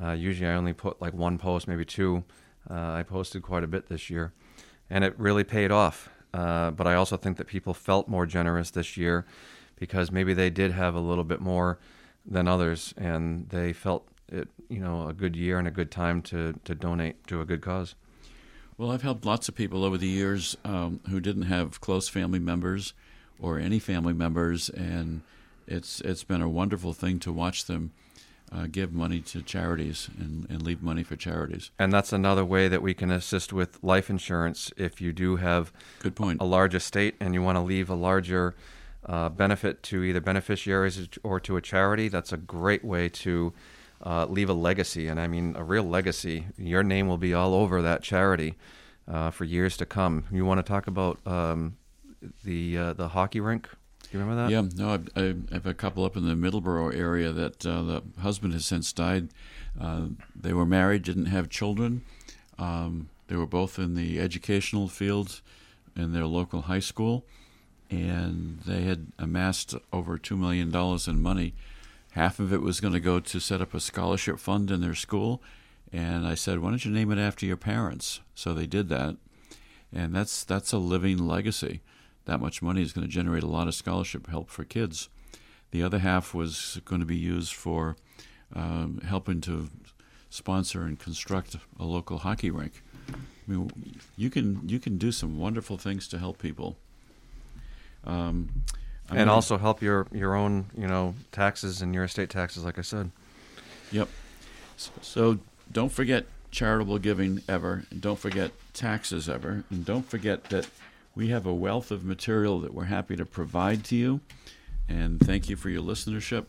[0.00, 2.22] Uh, usually, I only put like one post, maybe two.
[2.70, 4.32] Uh, I posted quite a bit this year,
[4.88, 6.08] and it really paid off.
[6.32, 9.26] Uh, but I also think that people felt more generous this year
[9.76, 11.80] because maybe they did have a little bit more
[12.24, 16.22] than others, and they felt it, you know, a good year and a good time
[16.22, 17.94] to, to donate to a good cause.
[18.78, 22.38] Well, I've helped lots of people over the years um, who didn't have close family
[22.38, 22.94] members
[23.40, 25.22] or any family members, and
[25.66, 27.92] it's it's been a wonderful thing to watch them
[28.54, 31.70] uh, give money to charities and, and leave money for charities.
[31.78, 35.72] And that's another way that we can assist with life insurance if you do have
[36.00, 38.54] good point a large estate and you want to leave a larger
[39.06, 42.08] uh, benefit to either beneficiaries or to a charity.
[42.08, 43.52] That's a great way to
[44.02, 46.46] uh, leave a legacy, and I mean a real legacy.
[46.56, 48.54] Your name will be all over that charity
[49.08, 50.24] uh, for years to come.
[50.30, 51.76] You want to talk about um,
[52.44, 53.68] the uh, the hockey rink?
[54.02, 54.50] Do you remember that?
[54.50, 58.02] Yeah, no, I, I, have a couple up in the Middleborough area that uh, the
[58.20, 59.28] husband has since died.
[59.80, 62.04] Uh, they were married, didn't have children.
[62.58, 65.40] Um, they were both in the educational field
[65.96, 67.24] in their local high school,
[67.90, 71.54] and they had amassed over two million dollars in money
[72.12, 74.94] Half of it was going to go to set up a scholarship fund in their
[74.94, 75.42] school.
[75.92, 78.20] And I said, why don't you name it after your parents?
[78.34, 79.16] So they did that.
[79.92, 81.80] And that's, that's a living legacy.
[82.24, 85.08] That much money is going to generate a lot of scholarship help for kids.
[85.70, 87.96] The other half was going to be used for
[88.54, 89.68] um, helping to
[90.30, 92.82] sponsor and construct a local hockey rink.
[93.08, 93.70] I mean,
[94.16, 96.76] you can you can do some wonderful things to help people.
[98.04, 98.62] Um,
[99.10, 102.64] I'm and gonna, also help your your own you know taxes and your estate taxes,
[102.64, 103.10] like I said.
[103.90, 104.08] Yep.
[105.00, 105.38] So
[105.70, 110.68] don't forget charitable giving ever, and don't forget taxes ever, and don't forget that
[111.14, 114.20] we have a wealth of material that we're happy to provide to you.
[114.88, 116.46] And thank you for your listenership.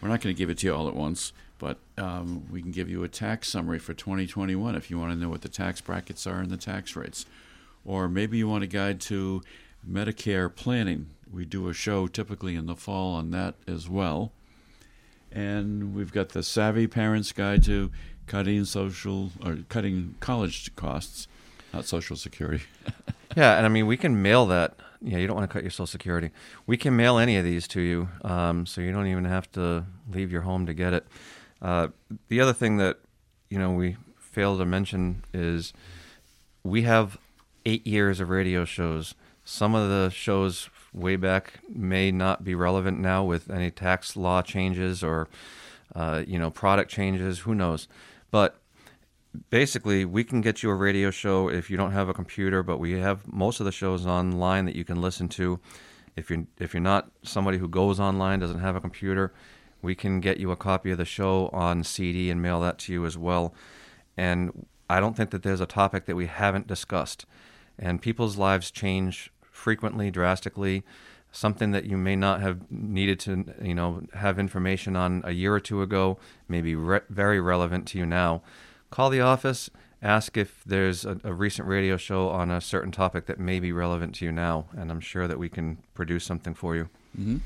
[0.00, 2.70] We're not going to give it to you all at once, but um, we can
[2.70, 5.80] give you a tax summary for 2021 if you want to know what the tax
[5.80, 7.26] brackets are and the tax rates.
[7.84, 9.42] Or maybe you want a guide to
[9.88, 14.32] Medicare planning we do a show typically in the fall on that as well.
[15.32, 17.90] And we've got the Savvy Parents Guide to
[18.26, 21.26] Cutting Social or Cutting College Costs,
[21.72, 22.64] not Social Security.
[23.36, 24.76] yeah, and I mean we can mail that.
[25.02, 26.30] Yeah, you don't want to cut your Social Security.
[26.66, 29.84] We can mail any of these to you, um, so you don't even have to
[30.10, 31.06] leave your home to get it.
[31.60, 31.88] Uh,
[32.28, 32.98] the other thing that
[33.50, 35.72] you know we failed to mention is
[36.62, 37.18] we have
[37.66, 39.14] eight years of radio shows.
[39.44, 44.40] Some of the shows way back may not be relevant now with any tax law
[44.42, 45.28] changes or
[45.94, 47.40] uh, you know product changes.
[47.40, 47.88] Who knows?
[48.30, 48.56] But
[49.50, 52.62] basically, we can get you a radio show if you don't have a computer.
[52.62, 55.60] But we have most of the shows online that you can listen to.
[56.16, 59.32] If you're if you're not somebody who goes online, doesn't have a computer,
[59.82, 62.92] we can get you a copy of the show on CD and mail that to
[62.92, 63.54] you as well.
[64.16, 67.26] And I don't think that there's a topic that we haven't discussed.
[67.78, 69.32] And people's lives change
[69.64, 70.82] frequently, drastically.
[71.32, 75.54] Something that you may not have needed to, you know, have information on a year
[75.54, 78.42] or two ago may be re- very relevant to you now.
[78.90, 79.70] Call the office,
[80.02, 83.72] ask if there's a, a recent radio show on a certain topic that may be
[83.72, 86.90] relevant to you now, and I'm sure that we can produce something for you.
[87.18, 87.38] Mm-hmm.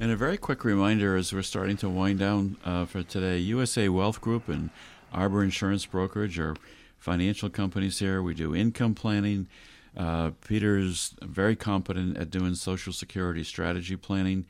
[0.00, 3.90] And a very quick reminder as we're starting to wind down uh, for today USA
[3.90, 4.70] Wealth Group and
[5.12, 6.56] Arbor Insurance Brokerage are
[6.98, 8.22] financial companies here.
[8.22, 9.48] We do income planning.
[9.96, 14.46] Uh, Peter's very competent at doing Social Security strategy planning,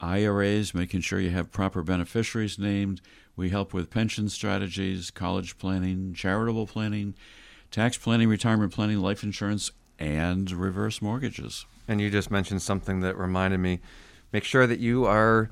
[0.00, 3.00] IRAs, making sure you have proper beneficiaries named.
[3.36, 7.14] We help with pension strategies, college planning, charitable planning,
[7.70, 11.64] tax planning, retirement planning, life insurance, and reverse mortgages.
[11.88, 13.80] And you just mentioned something that reminded me
[14.32, 15.50] make sure that you are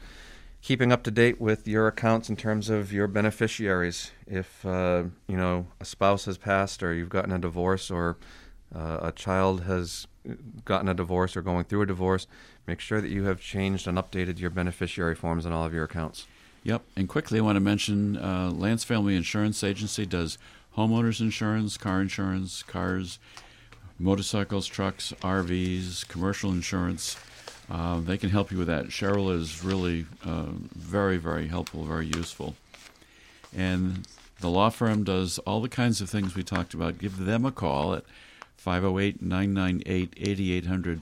[0.61, 4.11] keeping up to date with your accounts in terms of your beneficiaries.
[4.27, 8.17] If uh, you know a spouse has passed, or you've gotten a divorce, or
[8.75, 10.07] uh, a child has
[10.65, 12.27] gotten a divorce or going through a divorce,
[12.67, 15.85] make sure that you have changed and updated your beneficiary forms on all of your
[15.85, 16.27] accounts.
[16.63, 16.83] Yep.
[16.97, 20.39] And quickly, I want to mention uh, Lance Family Insurance Agency does
[20.77, 23.19] homeowners insurance, car insurance, cars,
[23.99, 27.17] motorcycles, trucks, RVs, commercial insurance.
[27.71, 28.87] Uh, they can help you with that.
[28.87, 32.57] Cheryl is really uh, very, very helpful, very useful.
[33.57, 34.07] And
[34.41, 36.99] the law firm does all the kinds of things we talked about.
[36.99, 38.05] Give them a call at
[38.57, 41.01] 508 998 8800.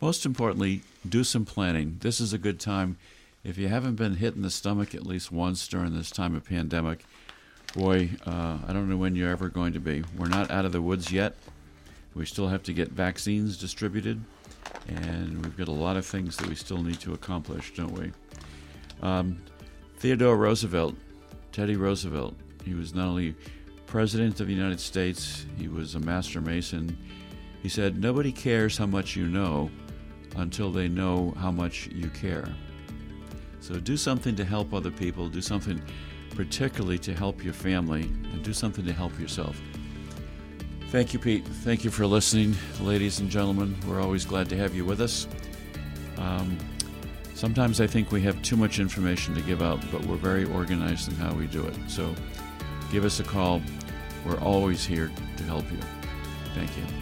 [0.00, 1.98] Most importantly, do some planning.
[2.00, 2.96] This is a good time
[3.44, 6.46] if you haven't been hit in the stomach at least once during this time of
[6.46, 7.04] pandemic,
[7.74, 10.02] boy, uh, I don't know when you're ever going to be.
[10.16, 11.36] We're not out of the woods yet.
[12.14, 14.22] We still have to get vaccines distributed,
[14.88, 18.12] and we've got a lot of things that we still need to accomplish, don't we?
[19.02, 19.42] Um,
[19.98, 20.94] Theodore Roosevelt,
[21.52, 23.34] Teddy Roosevelt, he was not only
[23.94, 26.98] President of the United States, he was a master mason.
[27.62, 29.70] He said, Nobody cares how much you know
[30.34, 32.48] until they know how much you care.
[33.60, 35.80] So do something to help other people, do something
[36.34, 39.56] particularly to help your family, and do something to help yourself.
[40.88, 41.46] Thank you, Pete.
[41.46, 43.76] Thank you for listening, ladies and gentlemen.
[43.86, 45.28] We're always glad to have you with us.
[46.18, 46.58] Um,
[47.34, 51.10] sometimes I think we have too much information to give out, but we're very organized
[51.10, 51.76] in how we do it.
[51.86, 52.12] So
[52.90, 53.62] give us a call.
[54.24, 55.78] We're always here to help you.
[56.54, 56.93] Thank you.